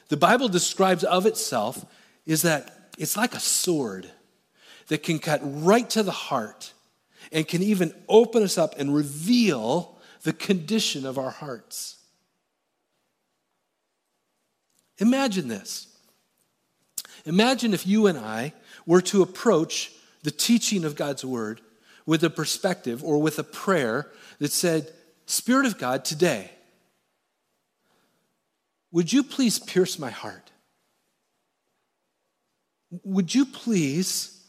The 0.08 0.16
Bible 0.16 0.48
describes 0.48 1.04
of 1.04 1.26
itself 1.26 1.84
is 2.24 2.42
that 2.42 2.92
it's 2.98 3.16
like 3.16 3.34
a 3.34 3.40
sword 3.40 4.10
that 4.88 5.02
can 5.02 5.18
cut 5.18 5.40
right 5.42 5.88
to 5.90 6.02
the 6.02 6.12
heart 6.12 6.72
and 7.32 7.46
can 7.46 7.62
even 7.62 7.92
open 8.08 8.42
us 8.42 8.56
up 8.56 8.78
and 8.78 8.94
reveal 8.94 9.98
the 10.22 10.32
condition 10.32 11.04
of 11.06 11.18
our 11.18 11.30
hearts. 11.30 11.96
Imagine 14.98 15.48
this. 15.48 15.88
Imagine 17.26 17.74
if 17.74 17.86
you 17.86 18.06
and 18.06 18.16
I 18.16 18.52
were 18.86 19.02
to 19.02 19.20
approach 19.20 19.92
the 20.22 20.30
teaching 20.30 20.84
of 20.84 20.94
God's 20.94 21.24
word 21.24 21.60
with 22.06 22.22
a 22.22 22.30
perspective 22.30 23.02
or 23.04 23.20
with 23.20 23.38
a 23.38 23.44
prayer 23.44 24.10
that 24.38 24.52
said, 24.52 24.92
Spirit 25.26 25.66
of 25.66 25.76
God, 25.76 26.04
today, 26.04 26.50
would 28.92 29.12
you 29.12 29.24
please 29.24 29.58
pierce 29.58 29.98
my 29.98 30.10
heart? 30.10 30.52
Would 33.04 33.34
you 33.34 33.44
please 33.44 34.40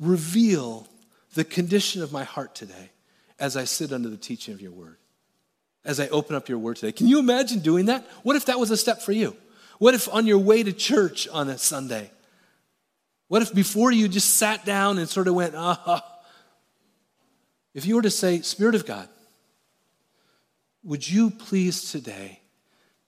reveal 0.00 0.88
the 1.34 1.44
condition 1.44 2.02
of 2.02 2.12
my 2.12 2.24
heart 2.24 2.56
today 2.56 2.90
as 3.38 3.56
I 3.56 3.64
sit 3.64 3.92
under 3.92 4.08
the 4.08 4.16
teaching 4.16 4.52
of 4.52 4.60
your 4.60 4.72
word? 4.72 4.96
As 5.84 6.00
I 6.00 6.08
open 6.08 6.36
up 6.36 6.48
your 6.48 6.58
word 6.58 6.76
today. 6.76 6.92
Can 6.92 7.06
you 7.06 7.18
imagine 7.18 7.60
doing 7.60 7.86
that? 7.86 8.04
What 8.24 8.36
if 8.36 8.46
that 8.46 8.58
was 8.58 8.70
a 8.70 8.76
step 8.76 9.02
for 9.02 9.12
you? 9.12 9.36
What 9.82 9.94
if 9.94 10.08
on 10.14 10.28
your 10.28 10.38
way 10.38 10.62
to 10.62 10.72
church 10.72 11.26
on 11.26 11.48
a 11.48 11.58
Sunday? 11.58 12.08
What 13.26 13.42
if 13.42 13.52
before 13.52 13.90
you 13.90 14.06
just 14.06 14.34
sat 14.34 14.64
down 14.64 14.96
and 14.98 15.08
sort 15.08 15.26
of 15.26 15.34
went, 15.34 15.56
ah, 15.56 16.04
if 17.74 17.84
you 17.84 17.96
were 17.96 18.02
to 18.02 18.10
say, 18.10 18.42
Spirit 18.42 18.76
of 18.76 18.86
God, 18.86 19.08
would 20.84 21.10
you 21.10 21.30
please 21.30 21.90
today 21.90 22.38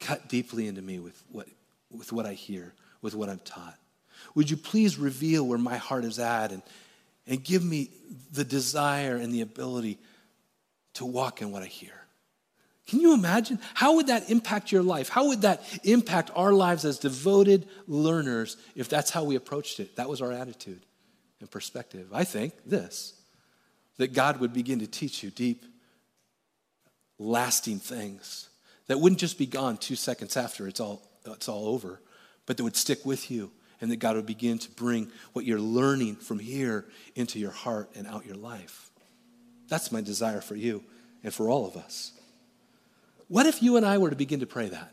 cut 0.00 0.28
deeply 0.28 0.66
into 0.66 0.82
me 0.82 0.98
with 0.98 1.22
what, 1.30 1.46
with 1.92 2.12
what 2.12 2.26
I 2.26 2.32
hear, 2.32 2.74
with 3.02 3.14
what 3.14 3.28
I'm 3.28 3.38
taught? 3.44 3.78
Would 4.34 4.50
you 4.50 4.56
please 4.56 4.98
reveal 4.98 5.46
where 5.46 5.58
my 5.58 5.76
heart 5.76 6.04
is 6.04 6.18
at 6.18 6.50
and, 6.50 6.60
and 7.28 7.40
give 7.44 7.64
me 7.64 7.90
the 8.32 8.42
desire 8.42 9.14
and 9.14 9.32
the 9.32 9.42
ability 9.42 9.96
to 10.94 11.04
walk 11.04 11.40
in 11.40 11.52
what 11.52 11.62
I 11.62 11.66
hear? 11.66 12.03
Can 12.86 13.00
you 13.00 13.14
imagine? 13.14 13.58
How 13.72 13.96
would 13.96 14.08
that 14.08 14.30
impact 14.30 14.70
your 14.70 14.82
life? 14.82 15.08
How 15.08 15.28
would 15.28 15.42
that 15.42 15.62
impact 15.84 16.30
our 16.34 16.52
lives 16.52 16.84
as 16.84 16.98
devoted 16.98 17.66
learners 17.86 18.56
if 18.76 18.88
that's 18.88 19.10
how 19.10 19.24
we 19.24 19.36
approached 19.36 19.80
it? 19.80 19.96
That 19.96 20.08
was 20.08 20.20
our 20.20 20.32
attitude 20.32 20.84
and 21.40 21.50
perspective. 21.50 22.08
I 22.12 22.24
think 22.24 22.52
this 22.66 23.14
that 23.96 24.12
God 24.12 24.40
would 24.40 24.52
begin 24.52 24.80
to 24.80 24.86
teach 24.88 25.22
you 25.22 25.30
deep, 25.30 25.64
lasting 27.18 27.78
things 27.78 28.48
that 28.88 28.98
wouldn't 28.98 29.20
just 29.20 29.38
be 29.38 29.46
gone 29.46 29.76
two 29.76 29.96
seconds 29.96 30.36
after 30.36 30.66
it's 30.66 30.80
all, 30.80 31.02
it's 31.26 31.48
all 31.48 31.68
over, 31.68 32.00
but 32.44 32.56
that 32.56 32.64
would 32.64 32.76
stick 32.76 33.06
with 33.06 33.30
you 33.30 33.50
and 33.80 33.90
that 33.90 33.96
God 33.96 34.16
would 34.16 34.26
begin 34.26 34.58
to 34.58 34.70
bring 34.72 35.10
what 35.32 35.44
you're 35.44 35.60
learning 35.60 36.16
from 36.16 36.38
here 36.38 36.86
into 37.14 37.38
your 37.38 37.50
heart 37.50 37.90
and 37.94 38.06
out 38.06 38.26
your 38.26 38.36
life. 38.36 38.90
That's 39.68 39.92
my 39.92 40.00
desire 40.00 40.40
for 40.40 40.56
you 40.56 40.82
and 41.22 41.32
for 41.32 41.48
all 41.48 41.66
of 41.66 41.76
us. 41.76 42.12
What 43.28 43.46
if 43.46 43.62
you 43.62 43.76
and 43.76 43.86
I 43.86 43.98
were 43.98 44.10
to 44.10 44.16
begin 44.16 44.40
to 44.40 44.46
pray 44.46 44.68
that? 44.68 44.92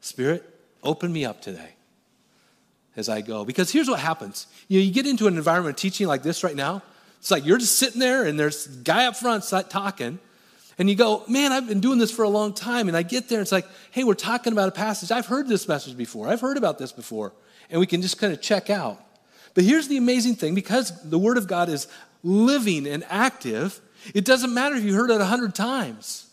Spirit, 0.00 0.44
open 0.82 1.12
me 1.12 1.24
up 1.24 1.40
today 1.40 1.70
as 2.96 3.08
I 3.08 3.20
go. 3.20 3.44
Because 3.44 3.70
here's 3.70 3.88
what 3.88 4.00
happens 4.00 4.46
you, 4.68 4.80
know, 4.80 4.84
you 4.84 4.92
get 4.92 5.06
into 5.06 5.26
an 5.26 5.36
environment 5.36 5.76
of 5.76 5.80
teaching 5.80 6.06
like 6.06 6.22
this 6.22 6.42
right 6.42 6.56
now. 6.56 6.82
It's 7.18 7.30
like 7.30 7.44
you're 7.44 7.58
just 7.58 7.76
sitting 7.76 8.00
there 8.00 8.24
and 8.24 8.38
there's 8.38 8.66
a 8.66 8.70
guy 8.70 9.06
up 9.06 9.16
front 9.16 9.44
talking, 9.68 10.18
and 10.78 10.90
you 10.90 10.94
go, 10.94 11.24
man, 11.26 11.52
I've 11.52 11.66
been 11.66 11.80
doing 11.80 11.98
this 11.98 12.10
for 12.10 12.22
a 12.22 12.28
long 12.28 12.52
time. 12.52 12.88
And 12.88 12.96
I 12.96 13.02
get 13.02 13.28
there, 13.28 13.38
and 13.38 13.44
it's 13.44 13.52
like, 13.52 13.66
hey, 13.90 14.04
we're 14.04 14.14
talking 14.14 14.52
about 14.52 14.68
a 14.68 14.72
passage. 14.72 15.10
I've 15.10 15.26
heard 15.26 15.48
this 15.48 15.66
message 15.66 15.96
before. 15.96 16.28
I've 16.28 16.40
heard 16.40 16.56
about 16.56 16.78
this 16.78 16.92
before. 16.92 17.32
And 17.70 17.80
we 17.80 17.86
can 17.86 18.02
just 18.02 18.18
kind 18.18 18.32
of 18.32 18.40
check 18.42 18.70
out. 18.70 19.02
But 19.54 19.64
here's 19.64 19.88
the 19.88 19.96
amazing 19.96 20.34
thing 20.34 20.54
because 20.54 21.02
the 21.02 21.18
Word 21.18 21.38
of 21.38 21.46
God 21.46 21.68
is 21.70 21.88
living 22.22 22.86
and 22.86 23.04
active, 23.08 23.80
it 24.14 24.24
doesn't 24.24 24.52
matter 24.52 24.76
if 24.76 24.84
you 24.84 24.94
heard 24.94 25.10
it 25.10 25.20
a 25.20 25.24
hundred 25.24 25.54
times. 25.54 26.25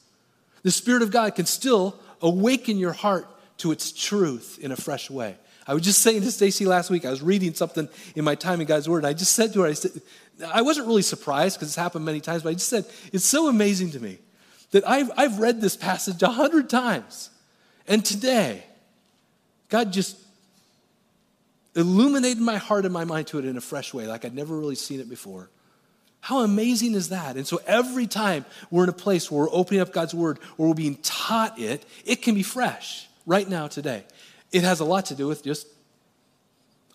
The 0.63 0.71
Spirit 0.71 1.01
of 1.01 1.11
God 1.11 1.35
can 1.35 1.45
still 1.45 1.99
awaken 2.21 2.77
your 2.77 2.93
heart 2.93 3.27
to 3.57 3.71
its 3.71 3.91
truth 3.91 4.57
in 4.61 4.71
a 4.71 4.75
fresh 4.75 5.09
way. 5.09 5.35
I 5.67 5.73
was 5.73 5.83
just 5.83 6.01
saying 6.01 6.21
to 6.21 6.31
Stacy 6.31 6.65
last 6.65 6.89
week, 6.89 7.05
I 7.05 7.09
was 7.09 7.21
reading 7.21 7.53
something 7.53 7.87
in 8.15 8.25
my 8.25 8.35
time 8.35 8.59
in 8.59 8.67
God's 8.67 8.89
Word, 8.89 8.99
and 8.99 9.07
I 9.07 9.13
just 9.13 9.33
said 9.33 9.53
to 9.53 9.61
her, 9.61 9.67
I, 9.67 9.73
said, 9.73 9.91
I 10.53 10.61
wasn't 10.61 10.87
really 10.87 11.01
surprised 11.01 11.57
because 11.57 11.69
it's 11.69 11.77
happened 11.77 12.03
many 12.03 12.19
times, 12.19 12.43
but 12.43 12.49
I 12.49 12.53
just 12.53 12.69
said, 12.69 12.85
it's 13.13 13.25
so 13.25 13.47
amazing 13.47 13.91
to 13.91 13.99
me 13.99 14.17
that 14.71 14.87
I've, 14.87 15.11
I've 15.15 15.39
read 15.39 15.61
this 15.61 15.77
passage 15.77 16.21
a 16.21 16.29
hundred 16.29 16.69
times. 16.69 17.29
And 17.87 18.03
today, 18.03 18.63
God 19.69 19.93
just 19.93 20.17
illuminated 21.75 22.41
my 22.41 22.57
heart 22.57 22.85
and 22.85 22.93
my 22.93 23.05
mind 23.05 23.27
to 23.27 23.39
it 23.39 23.45
in 23.45 23.57
a 23.57 23.61
fresh 23.61 23.93
way, 23.93 24.07
like 24.07 24.25
I'd 24.25 24.35
never 24.35 24.57
really 24.57 24.75
seen 24.75 24.99
it 24.99 25.09
before. 25.09 25.49
How 26.23 26.39
amazing 26.39 26.93
is 26.93 27.09
that? 27.09 27.35
And 27.35 27.45
so 27.45 27.59
every 27.67 28.07
time 28.07 28.45
we're 28.71 28.83
in 28.83 28.89
a 28.89 28.93
place 28.93 29.29
where 29.29 29.41
we're 29.41 29.53
opening 29.53 29.81
up 29.81 29.91
God's 29.91 30.13
word, 30.13 30.39
or 30.57 30.69
we're 30.69 30.73
being 30.73 30.97
taught 31.03 31.59
it, 31.59 31.85
it 32.05 32.21
can 32.21 32.33
be 32.33 32.43
fresh 32.43 33.07
right 33.25 33.47
now, 33.47 33.67
today. 33.67 34.03
It 34.51 34.63
has 34.63 34.79
a 34.79 34.85
lot 34.85 35.07
to 35.07 35.15
do 35.15 35.27
with 35.27 35.43
just 35.43 35.67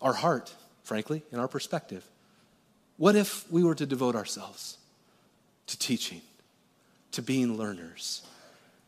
our 0.01 0.13
heart, 0.13 0.53
frankly, 0.83 1.23
and 1.31 1.39
our 1.39 1.47
perspective. 1.47 2.03
What 2.97 3.15
if 3.15 3.49
we 3.51 3.63
were 3.63 3.75
to 3.75 3.85
devote 3.85 4.15
ourselves 4.15 4.77
to 5.67 5.77
teaching? 5.77 6.21
to 7.11 7.21
being 7.21 7.57
learners 7.57 8.21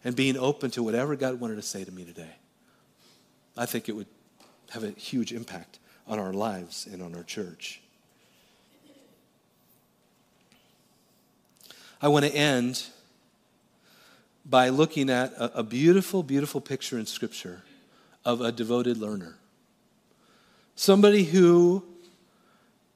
and 0.04 0.16
being 0.16 0.38
open 0.38 0.72
to 0.72 0.84
whatever 0.84 1.16
God 1.16 1.40
wanted 1.40 1.56
to 1.56 1.62
say 1.62 1.84
to 1.84 1.92
me 1.92 2.06
today. 2.06 2.36
I 3.58 3.66
think 3.66 3.90
it 3.90 3.96
would 3.96 4.08
have 4.72 4.84
a 4.84 4.92
huge 4.92 5.34
impact 5.34 5.80
on 6.08 6.20
our 6.20 6.34
lives 6.34 6.88
and 6.92 7.02
on 7.02 7.16
our 7.16 7.24
church. 7.24 7.82
I 12.02 12.08
want 12.08 12.26
to 12.26 12.34
end 12.34 12.84
by 14.46 14.70
looking 14.70 15.10
at 15.10 15.34
a, 15.34 15.60
a, 15.60 15.64
beautiful, 15.64 16.24
beautiful 16.24 16.60
picture 16.60 16.98
in 16.98 17.06
Scripture 17.06 17.62
of 18.26 18.42
a 18.42 18.52
devoted 18.52 18.98
learner. 18.98 19.38
Somebody 20.76 21.26
who 21.26 21.84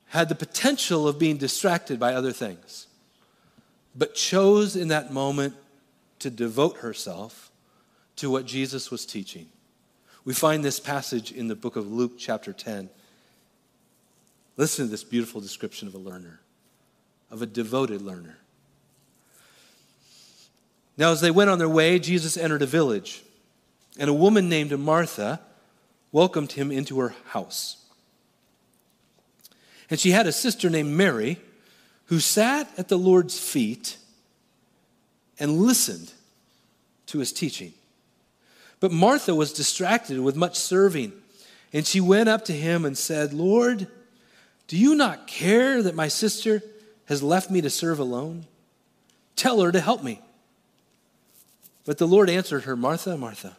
had 0.08 0.28
the 0.28 0.36
potential 0.36 1.08
of 1.08 1.20
being 1.20 1.38
distracted 1.38 1.99
by 1.99 2.14
other 2.14 2.32
things 2.32 2.88
but 3.95 4.14
chose 4.14 4.76
in 4.76 4.89
that 4.89 5.14
moment 5.14 5.56
to 6.20 6.30
devote 6.30 6.78
herself 6.78 7.51
to 8.18 8.30
what 8.30 8.45
Jesus 8.45 8.91
was 8.91 9.06
teaching. 9.06 9.47
We 10.26 10.34
find 10.34 10.66
this 10.66 10.80
passage 10.80 11.32
in 11.32 11.47
the 11.47 11.56
book 11.56 11.76
of 11.76 11.91
Luke, 11.91 12.14
chapter 12.18 12.51
10. 12.51 12.89
Listen 14.58 14.86
to 14.86 14.91
this 14.91 15.03
beautiful 15.03 15.39
description 15.39 15.88
of 15.88 15.93
a 15.93 15.99
learner, 15.99 16.41
of 17.30 17.41
a 17.41 17.45
devoted 17.45 18.01
learner. 18.01 18.38
Now, 20.97 21.11
as 21.11 21.21
they 21.21 21.31
went 21.31 21.49
on 21.49 21.59
their 21.59 21.69
way, 21.69 21.99
Jesus 21.99 22.37
entered 22.37 22.61
a 22.61 22.67
village, 22.67 23.23
and 23.97 24.09
a 24.09 24.13
woman 24.13 24.47
named 24.47 24.77
Martha 24.79 25.41
welcomed 26.11 26.53
him 26.53 26.71
into 26.71 26.99
her 26.99 27.13
house. 27.27 27.85
And 29.89 29.99
she 29.99 30.11
had 30.11 30.27
a 30.27 30.31
sister 30.31 30.69
named 30.69 30.91
Mary 30.91 31.37
who 32.05 32.19
sat 32.19 32.69
at 32.77 32.87
the 32.87 32.97
Lord's 32.97 33.37
feet 33.37 33.97
and 35.39 35.59
listened 35.59 36.13
to 37.07 37.19
his 37.19 37.33
teaching. 37.33 37.73
But 38.79 38.91
Martha 38.91 39.35
was 39.35 39.53
distracted 39.53 40.19
with 40.19 40.35
much 40.35 40.57
serving, 40.57 41.11
and 41.73 41.85
she 41.85 41.99
went 41.99 42.29
up 42.29 42.45
to 42.45 42.53
him 42.53 42.85
and 42.85 42.97
said, 42.97 43.33
Lord, 43.33 43.87
do 44.67 44.77
you 44.77 44.95
not 44.95 45.27
care 45.27 45.83
that 45.83 45.95
my 45.95 46.07
sister 46.07 46.61
has 47.05 47.21
left 47.21 47.51
me 47.51 47.61
to 47.61 47.69
serve 47.69 47.99
alone? 47.99 48.45
Tell 49.35 49.61
her 49.61 49.71
to 49.71 49.79
help 49.79 50.03
me. 50.03 50.21
But 51.86 51.99
the 51.99 52.07
Lord 52.07 52.29
answered 52.29 52.63
her, 52.63 52.75
Martha, 52.75 53.15
Martha, 53.15 53.57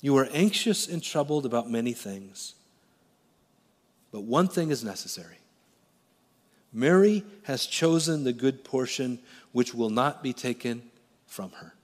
you 0.00 0.16
are 0.18 0.28
anxious 0.32 0.86
and 0.86 1.02
troubled 1.02 1.46
about 1.46 1.70
many 1.70 1.92
things, 1.92 2.54
but 4.10 4.20
one 4.20 4.48
thing 4.48 4.70
is 4.70 4.84
necessary. 4.84 5.36
Mary 6.72 7.24
has 7.44 7.66
chosen 7.66 8.24
the 8.24 8.32
good 8.32 8.64
portion 8.64 9.18
which 9.52 9.74
will 9.74 9.90
not 9.90 10.22
be 10.22 10.32
taken 10.32 10.82
from 11.26 11.50
her. 11.52 11.74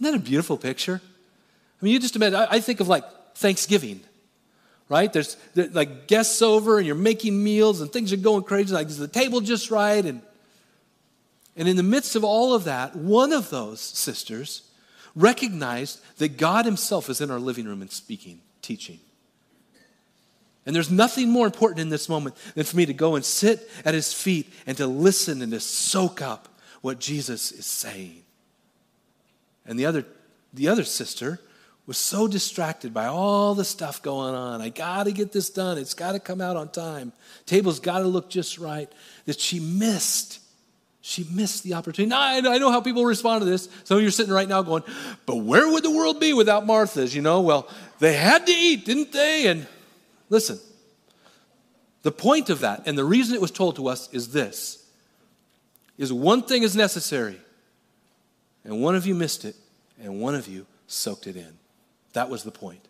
Isn't 0.00 0.12
that 0.12 0.20
a 0.20 0.22
beautiful 0.22 0.56
picture? 0.56 1.00
I 1.02 1.84
mean, 1.84 1.92
you 1.92 2.00
just 2.00 2.16
imagine, 2.16 2.34
I 2.36 2.60
think 2.60 2.80
of 2.80 2.88
like 2.88 3.04
Thanksgiving, 3.34 4.00
right? 4.88 5.12
There's, 5.12 5.36
like 5.54 6.08
guests 6.08 6.40
over 6.42 6.78
and 6.78 6.86
you're 6.86 6.96
making 6.96 7.42
meals 7.42 7.80
and 7.80 7.92
things 7.92 8.12
are 8.12 8.16
going 8.16 8.44
crazy, 8.44 8.74
like 8.74 8.88
is 8.88 8.98
the 8.98 9.08
table 9.08 9.40
just 9.40 9.70
right? 9.70 10.04
And, 10.04 10.22
and 11.56 11.68
in 11.68 11.76
the 11.76 11.82
midst 11.82 12.16
of 12.16 12.24
all 12.24 12.54
of 12.54 12.64
that, 12.64 12.96
one 12.96 13.32
of 13.32 13.50
those 13.50 13.80
sisters 13.80 14.62
recognized 15.14 16.00
that 16.18 16.36
God 16.36 16.64
Himself 16.64 17.08
is 17.08 17.20
in 17.20 17.30
our 17.30 17.38
living 17.38 17.66
room 17.66 17.82
and 17.82 17.90
speaking, 17.90 18.40
teaching. 18.62 18.98
And 20.66 20.74
there's 20.74 20.90
nothing 20.90 21.30
more 21.30 21.46
important 21.46 21.80
in 21.80 21.90
this 21.90 22.08
moment 22.08 22.36
than 22.54 22.64
for 22.64 22.76
me 22.76 22.86
to 22.86 22.94
go 22.94 23.16
and 23.16 23.24
sit 23.24 23.70
at 23.84 23.94
his 23.94 24.12
feet 24.12 24.50
and 24.66 24.76
to 24.78 24.86
listen 24.86 25.42
and 25.42 25.52
to 25.52 25.60
soak 25.60 26.22
up 26.22 26.48
what 26.80 26.98
Jesus 26.98 27.52
is 27.52 27.66
saying. 27.66 28.22
And 29.66 29.78
the 29.78 29.86
other, 29.86 30.06
the 30.52 30.68
other 30.68 30.84
sister 30.84 31.38
was 31.86 31.98
so 31.98 32.26
distracted 32.26 32.94
by 32.94 33.06
all 33.06 33.54
the 33.54 33.64
stuff 33.64 34.00
going 34.00 34.34
on. 34.34 34.62
I 34.62 34.70
got 34.70 35.04
to 35.04 35.12
get 35.12 35.32
this 35.32 35.50
done. 35.50 35.76
It's 35.76 35.92
got 35.92 36.12
to 36.12 36.18
come 36.18 36.40
out 36.40 36.56
on 36.56 36.70
time. 36.70 37.12
Table's 37.44 37.80
got 37.80 37.98
to 37.98 38.06
look 38.06 38.30
just 38.30 38.58
right. 38.58 38.90
That 39.26 39.38
she 39.38 39.60
missed. 39.60 40.40
She 41.06 41.26
missed 41.30 41.64
the 41.64 41.74
opportunity. 41.74 42.08
Now, 42.08 42.22
I 42.22 42.58
know 42.58 42.72
how 42.72 42.80
people 42.80 43.04
respond 43.04 43.42
to 43.42 43.44
this. 43.44 43.68
Some 43.84 43.98
of 43.98 44.02
you 44.02 44.08
are 44.08 44.12
sitting 44.12 44.32
right 44.32 44.48
now 44.48 44.62
going, 44.62 44.84
but 45.26 45.36
where 45.36 45.70
would 45.70 45.82
the 45.84 45.90
world 45.90 46.18
be 46.18 46.32
without 46.32 46.64
Martha's? 46.64 47.14
You 47.14 47.20
know, 47.20 47.42
well, 47.42 47.68
they 47.98 48.14
had 48.14 48.46
to 48.46 48.52
eat, 48.52 48.86
didn't 48.86 49.12
they? 49.12 49.48
And 49.48 49.66
Listen, 50.30 50.58
the 52.02 52.12
point 52.12 52.50
of 52.50 52.60
that 52.60 52.82
and 52.86 52.96
the 52.96 53.04
reason 53.04 53.34
it 53.34 53.40
was 53.40 53.50
told 53.50 53.76
to 53.76 53.88
us 53.88 54.08
is 54.12 54.32
this 54.32 54.84
is 55.96 56.12
one 56.12 56.42
thing 56.42 56.62
is 56.62 56.74
necessary 56.74 57.40
and 58.64 58.82
one 58.82 58.96
of 58.96 59.06
you 59.06 59.14
missed 59.14 59.44
it 59.44 59.54
and 60.02 60.20
one 60.20 60.34
of 60.34 60.48
you 60.48 60.66
soaked 60.86 61.26
it 61.26 61.36
in 61.36 61.58
that 62.14 62.28
was 62.28 62.42
the 62.42 62.50
point. 62.50 62.82
point 62.82 62.88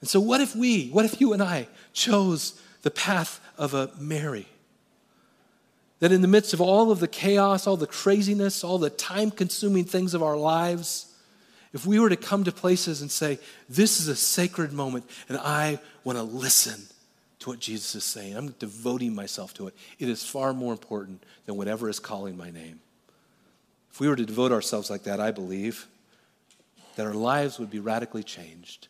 and 0.00 0.10
so 0.10 0.18
what 0.18 0.40
if 0.40 0.56
we 0.56 0.88
what 0.88 1.04
if 1.04 1.20
you 1.20 1.32
and 1.32 1.42
i 1.42 1.68
chose 1.92 2.60
the 2.82 2.90
path 2.90 3.40
of 3.56 3.72
a 3.74 3.90
mary 3.98 4.48
that 6.00 6.12
in 6.12 6.22
the 6.22 6.28
midst 6.28 6.54
of 6.54 6.60
all 6.60 6.90
of 6.90 7.00
the 7.00 7.08
chaos 7.08 7.66
all 7.66 7.76
the 7.76 7.86
craziness 7.86 8.64
all 8.64 8.78
the 8.78 8.90
time 8.90 9.30
consuming 9.30 9.84
things 9.84 10.14
of 10.14 10.22
our 10.22 10.36
lives 10.36 11.08
if 11.72 11.86
we 11.86 12.00
were 12.00 12.08
to 12.08 12.16
come 12.16 12.44
to 12.44 12.52
places 12.52 13.02
and 13.02 13.10
say, 13.10 13.38
This 13.68 14.00
is 14.00 14.08
a 14.08 14.16
sacred 14.16 14.72
moment, 14.72 15.08
and 15.28 15.38
I 15.38 15.78
want 16.04 16.18
to 16.18 16.22
listen 16.22 16.82
to 17.40 17.50
what 17.50 17.60
Jesus 17.60 17.94
is 17.94 18.04
saying, 18.04 18.36
I'm 18.36 18.50
devoting 18.58 19.14
myself 19.14 19.54
to 19.54 19.68
it, 19.68 19.74
it 19.98 20.08
is 20.08 20.24
far 20.24 20.52
more 20.52 20.72
important 20.72 21.22
than 21.46 21.56
whatever 21.56 21.88
is 21.88 22.00
calling 22.00 22.36
my 22.36 22.50
name. 22.50 22.80
If 23.92 24.00
we 24.00 24.08
were 24.08 24.16
to 24.16 24.26
devote 24.26 24.52
ourselves 24.52 24.90
like 24.90 25.04
that, 25.04 25.20
I 25.20 25.30
believe 25.30 25.86
that 26.96 27.06
our 27.06 27.14
lives 27.14 27.58
would 27.58 27.70
be 27.70 27.80
radically 27.80 28.22
changed 28.22 28.88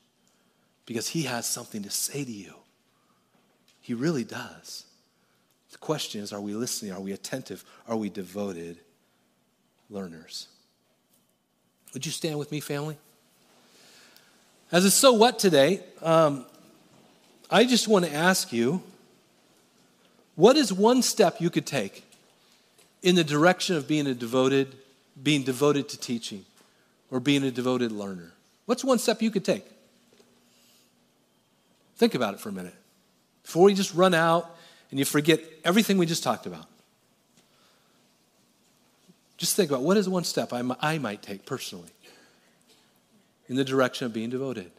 because 0.87 1.09
He 1.09 1.25
has 1.25 1.47
something 1.47 1.83
to 1.83 1.91
say 1.91 2.25
to 2.25 2.33
you. 2.33 2.55
He 3.81 3.95
really 3.95 4.25
does. 4.25 4.85
The 5.79 5.87
question 5.87 6.21
is 6.21 6.33
are 6.33 6.41
we 6.41 6.55
listening? 6.55 6.93
Are 6.93 7.01
we 7.01 7.13
attentive? 7.13 7.65
Are 7.87 7.97
we 7.97 8.11
devoted 8.11 8.79
learners? 9.89 10.49
Would 11.95 12.05
you 12.05 12.13
stand 12.13 12.39
with 12.39 12.51
me, 12.51 12.61
family? 12.61 12.97
As 14.71 14.85
a 14.85 14.91
so 14.91 15.13
what 15.13 15.39
today, 15.39 15.81
um, 16.03 16.45
I 17.51 17.65
just 17.65 17.89
want 17.89 18.05
to 18.05 18.13
ask 18.13 18.53
you 18.53 18.83
what 20.35 20.57
is 20.57 20.73
one 20.73 21.01
step 21.01 21.41
you 21.41 21.49
could 21.49 21.67
take 21.67 22.05
in 23.03 23.15
the 23.15 23.25
direction 23.25 23.77
of 23.77 23.89
being 23.89 24.07
a 24.07 24.15
devoted, 24.15 24.77
being 25.21 25.43
devoted 25.43 25.89
to 25.91 25.99
teaching 25.99 26.45
or 27.11 27.21
being 27.21 27.43
a 27.45 27.51
devoted 27.51 27.93
learner? 27.93 28.33
What's 28.67 28.85
one 28.85 28.99
step 28.99 29.23
you 29.23 29.31
could 29.31 29.45
take? 29.45 29.65
Think 31.97 32.15
about 32.15 32.35
it 32.35 32.41
for 32.41 32.51
a 32.51 32.53
minute 32.53 32.75
before 33.43 33.65
we 33.65 33.73
just 33.73 33.95
run 33.95 34.13
out 34.13 34.58
and 34.91 34.99
you 34.99 35.05
forget 35.05 35.41
everything 35.65 35.99
we 35.99 36.07
just 36.07 36.23
talked 36.23 36.47
about. 36.47 36.67
Just 39.37 39.55
think 39.55 39.71
about 39.71 39.83
what 39.83 39.97
is 39.97 40.09
one 40.09 40.25
step 40.25 40.53
I, 40.53 40.99
might 40.99 41.23
take 41.23 41.47
personally 41.47 41.91
in 43.49 43.57
the 43.57 43.65
direction 43.65 44.07
of 44.07 44.13
being 44.13 44.31
devoted. 44.31 44.71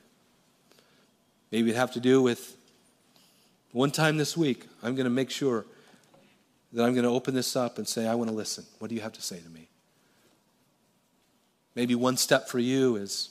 Maybe 1.51 1.72
it 1.72 1.76
have 1.76 1.93
to 1.93 1.99
do 1.99 2.22
with 2.22 2.57
one 3.72 3.91
time 3.91 4.18
this 4.18 4.36
week, 4.36 4.66
I'm 4.84 4.95
going 4.95 5.05
to 5.05 5.12
make 5.12 5.30
sure 5.30 5.66
that 6.74 6.84
I'm 6.84 6.93
going 6.93 7.03
to 7.03 7.10
open 7.10 7.34
this 7.34 7.55
up 7.55 7.78
and 7.78 7.88
say, 7.88 8.07
I 8.07 8.16
want 8.16 8.30
to 8.30 8.36
listen. 8.36 8.66
What 8.80 8.89
do 8.89 8.95
you 8.95 9.01
have 9.01 9.14
to 9.14 9.22
say 9.22 9.39
to 9.39 9.49
me? 9.49 9.70
Maybe 11.76 11.95
one 11.95 12.18
step 12.18 12.49
for 12.49 12.60
you 12.60 12.95
is 12.95 13.30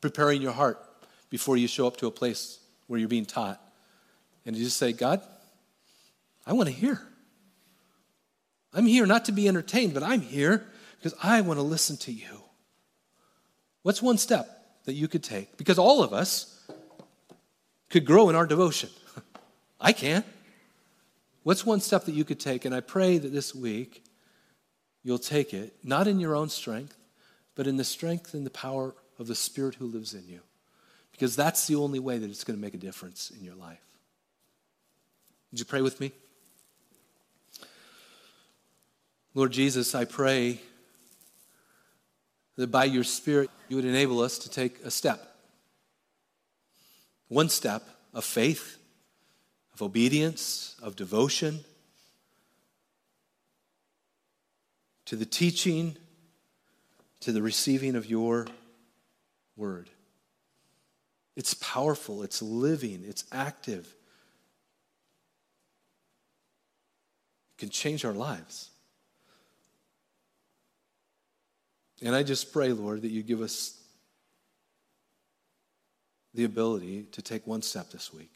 preparing 0.00 0.42
your 0.42 0.52
heart 0.52 0.78
before 1.30 1.56
you 1.56 1.68
show 1.68 1.86
up 1.86 1.96
to 1.98 2.06
a 2.06 2.10
place 2.10 2.58
where 2.86 2.98
you're 2.98 3.08
being 3.08 3.26
taught. 3.26 3.60
And 4.46 4.56
you 4.56 4.64
just 4.64 4.76
say, 4.76 4.92
God, 4.92 5.20
I 6.46 6.52
want 6.52 6.68
to 6.68 6.74
hear. 6.74 7.00
I'm 8.72 8.86
here 8.86 9.06
not 9.06 9.26
to 9.26 9.32
be 9.32 9.48
entertained, 9.48 9.94
but 9.94 10.02
I'm 10.02 10.20
here 10.20 10.66
because 10.98 11.14
I 11.22 11.40
want 11.40 11.58
to 11.58 11.62
listen 11.62 11.96
to 11.98 12.12
you. 12.12 12.42
What's 13.82 14.02
one 14.02 14.18
step 14.18 14.48
that 14.84 14.94
you 14.94 15.08
could 15.08 15.24
take? 15.24 15.56
Because 15.56 15.78
all 15.78 16.02
of 16.02 16.12
us 16.12 16.68
could 17.88 18.04
grow 18.04 18.28
in 18.28 18.36
our 18.36 18.46
devotion. 18.46 18.90
I 19.80 19.92
can. 19.92 20.24
What's 21.42 21.64
one 21.64 21.80
step 21.80 22.04
that 22.04 22.12
you 22.12 22.24
could 22.24 22.38
take? 22.38 22.64
And 22.64 22.74
I 22.74 22.80
pray 22.80 23.18
that 23.18 23.32
this 23.32 23.54
week 23.54 24.04
you'll 25.02 25.18
take 25.18 25.54
it, 25.54 25.74
not 25.82 26.06
in 26.06 26.20
your 26.20 26.36
own 26.36 26.48
strength, 26.48 26.96
but 27.54 27.66
in 27.66 27.76
the 27.76 27.84
strength 27.84 28.34
and 28.34 28.44
the 28.44 28.50
power 28.50 28.94
of 29.18 29.26
the 29.26 29.34
Spirit 29.34 29.74
who 29.76 29.86
lives 29.86 30.14
in 30.14 30.28
you. 30.28 30.40
Because 31.12 31.34
that's 31.34 31.66
the 31.66 31.76
only 31.76 31.98
way 31.98 32.18
that 32.18 32.30
it's 32.30 32.44
going 32.44 32.58
to 32.58 32.62
make 32.62 32.74
a 32.74 32.78
difference 32.78 33.30
in 33.30 33.44
your 33.44 33.54
life. 33.54 33.89
Would 35.50 35.58
you 35.58 35.64
pray 35.64 35.82
with 35.82 36.00
me? 36.00 36.12
Lord 39.34 39.52
Jesus, 39.52 39.94
I 39.94 40.04
pray 40.04 40.60
that 42.56 42.70
by 42.70 42.84
your 42.84 43.04
Spirit 43.04 43.50
you 43.68 43.76
would 43.76 43.84
enable 43.84 44.20
us 44.20 44.38
to 44.38 44.50
take 44.50 44.80
a 44.84 44.90
step. 44.90 45.36
One 47.28 47.48
step 47.48 47.82
of 48.12 48.24
faith, 48.24 48.78
of 49.72 49.82
obedience, 49.82 50.76
of 50.82 50.96
devotion 50.96 51.64
to 55.06 55.16
the 55.16 55.26
teaching, 55.26 55.96
to 57.18 57.32
the 57.32 57.42
receiving 57.42 57.96
of 57.96 58.06
your 58.06 58.46
word. 59.56 59.90
It's 61.34 61.54
powerful, 61.54 62.22
it's 62.22 62.40
living, 62.42 63.04
it's 63.06 63.24
active. 63.32 63.92
Can 67.60 67.68
change 67.68 68.04
our 68.04 68.14
lives. 68.14 68.70
And 72.02 72.16
I 72.16 72.22
just 72.22 72.52
pray, 72.52 72.72
Lord, 72.72 73.02
that 73.02 73.10
you 73.10 73.22
give 73.22 73.42
us 73.42 73.78
the 76.32 76.44
ability 76.44 77.06
to 77.12 77.22
take 77.22 77.46
one 77.46 77.60
step 77.60 77.90
this 77.90 78.12
week. 78.12 78.30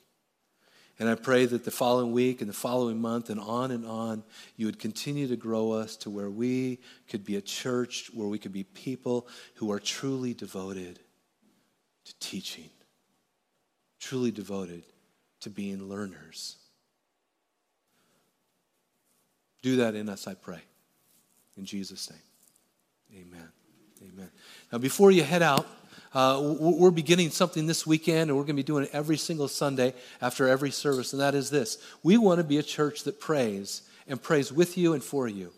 And 0.98 1.08
I 1.08 1.14
pray 1.14 1.46
that 1.46 1.64
the 1.64 1.70
following 1.70 2.12
week 2.12 2.40
and 2.40 2.48
the 2.48 2.54
following 2.54 3.00
month 3.00 3.30
and 3.30 3.40
on 3.40 3.70
and 3.70 3.86
on, 3.86 4.22
you 4.56 4.66
would 4.66 4.78
continue 4.78 5.26
to 5.26 5.36
grow 5.36 5.72
us 5.72 5.96
to 5.98 6.10
where 6.10 6.30
we 6.30 6.78
could 7.08 7.24
be 7.24 7.36
a 7.36 7.40
church, 7.40 8.10
where 8.12 8.28
we 8.28 8.38
could 8.38 8.52
be 8.52 8.62
people 8.62 9.26
who 9.54 9.72
are 9.72 9.80
truly 9.80 10.34
devoted 10.34 11.00
to 12.04 12.14
teaching, 12.20 12.68
truly 13.98 14.30
devoted 14.30 14.84
to 15.40 15.50
being 15.50 15.88
learners. 15.88 16.56
Do 19.64 19.76
that 19.76 19.94
in 19.94 20.10
us, 20.10 20.26
I 20.26 20.34
pray. 20.34 20.60
In 21.56 21.64
Jesus' 21.64 22.10
name. 22.10 23.22
Amen. 23.22 23.48
Amen. 24.02 24.30
Now, 24.70 24.76
before 24.76 25.10
you 25.10 25.22
head 25.22 25.40
out, 25.40 25.66
uh, 26.12 26.54
we're 26.60 26.90
beginning 26.90 27.30
something 27.30 27.66
this 27.66 27.86
weekend, 27.86 28.28
and 28.28 28.36
we're 28.36 28.42
going 28.42 28.56
to 28.56 28.62
be 28.62 28.62
doing 28.62 28.84
it 28.84 28.90
every 28.92 29.16
single 29.16 29.48
Sunday 29.48 29.94
after 30.20 30.46
every 30.46 30.70
service, 30.70 31.14
and 31.14 31.22
that 31.22 31.34
is 31.34 31.48
this. 31.48 31.78
We 32.02 32.18
want 32.18 32.40
to 32.40 32.44
be 32.44 32.58
a 32.58 32.62
church 32.62 33.04
that 33.04 33.20
prays 33.20 33.88
and 34.06 34.22
prays 34.22 34.52
with 34.52 34.76
you 34.76 34.92
and 34.92 35.02
for 35.02 35.28
you. 35.28 35.50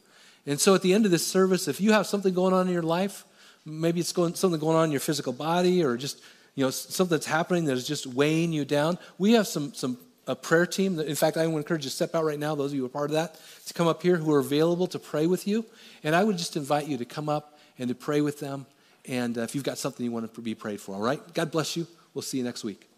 And 0.46 0.60
so 0.60 0.76
at 0.76 0.82
the 0.82 0.94
end 0.94 1.04
of 1.04 1.10
this 1.10 1.26
service, 1.26 1.66
if 1.66 1.80
you 1.80 1.90
have 1.90 2.06
something 2.06 2.32
going 2.32 2.54
on 2.54 2.68
in 2.68 2.72
your 2.72 2.84
life, 2.84 3.24
maybe 3.64 3.98
it's 3.98 4.12
going, 4.12 4.36
something 4.36 4.60
going 4.60 4.76
on 4.76 4.84
in 4.84 4.90
your 4.92 5.00
physical 5.00 5.32
body 5.32 5.82
or 5.82 5.96
just 5.96 6.22
you 6.54 6.64
know 6.64 6.70
something 6.70 7.16
that's 7.16 7.26
happening 7.26 7.64
that 7.64 7.72
is 7.72 7.88
just 7.88 8.06
weighing 8.06 8.52
you 8.52 8.64
down, 8.64 8.98
we 9.18 9.32
have 9.32 9.48
some, 9.48 9.74
some 9.74 9.98
a 10.26 10.34
prayer 10.34 10.66
team. 10.66 10.98
In 10.98 11.14
fact, 11.14 11.36
I 11.36 11.46
would 11.46 11.56
encourage 11.56 11.84
you 11.84 11.90
to 11.90 11.94
step 11.96 12.14
out 12.14 12.24
right 12.24 12.38
now, 12.38 12.54
those 12.54 12.72
of 12.72 12.74
you 12.74 12.80
who 12.80 12.86
are 12.86 12.90
part 12.90 13.10
of 13.10 13.14
that, 13.14 13.40
to 13.66 13.74
come 13.74 13.86
up 13.86 14.02
here 14.02 14.16
who 14.16 14.32
are 14.32 14.40
available 14.40 14.86
to 14.88 14.98
pray 14.98 15.26
with 15.26 15.46
you. 15.46 15.64
And 16.02 16.14
I 16.14 16.24
would 16.24 16.38
just 16.38 16.56
invite 16.56 16.86
you 16.86 16.96
to 16.98 17.04
come 17.04 17.28
up 17.28 17.58
and 17.78 17.88
to 17.88 17.94
pray 17.94 18.20
with 18.20 18.40
them 18.40 18.66
and 19.08 19.38
uh, 19.38 19.42
if 19.42 19.54
you've 19.54 19.64
got 19.64 19.78
something 19.78 20.04
you 20.04 20.12
want 20.12 20.32
to 20.32 20.40
be 20.40 20.54
prayed 20.54 20.80
for, 20.80 20.94
all 20.94 21.00
right? 21.00 21.20
God 21.34 21.50
bless 21.50 21.76
you. 21.76 21.86
We'll 22.14 22.22
see 22.22 22.38
you 22.38 22.44
next 22.44 22.64
week. 22.64 22.88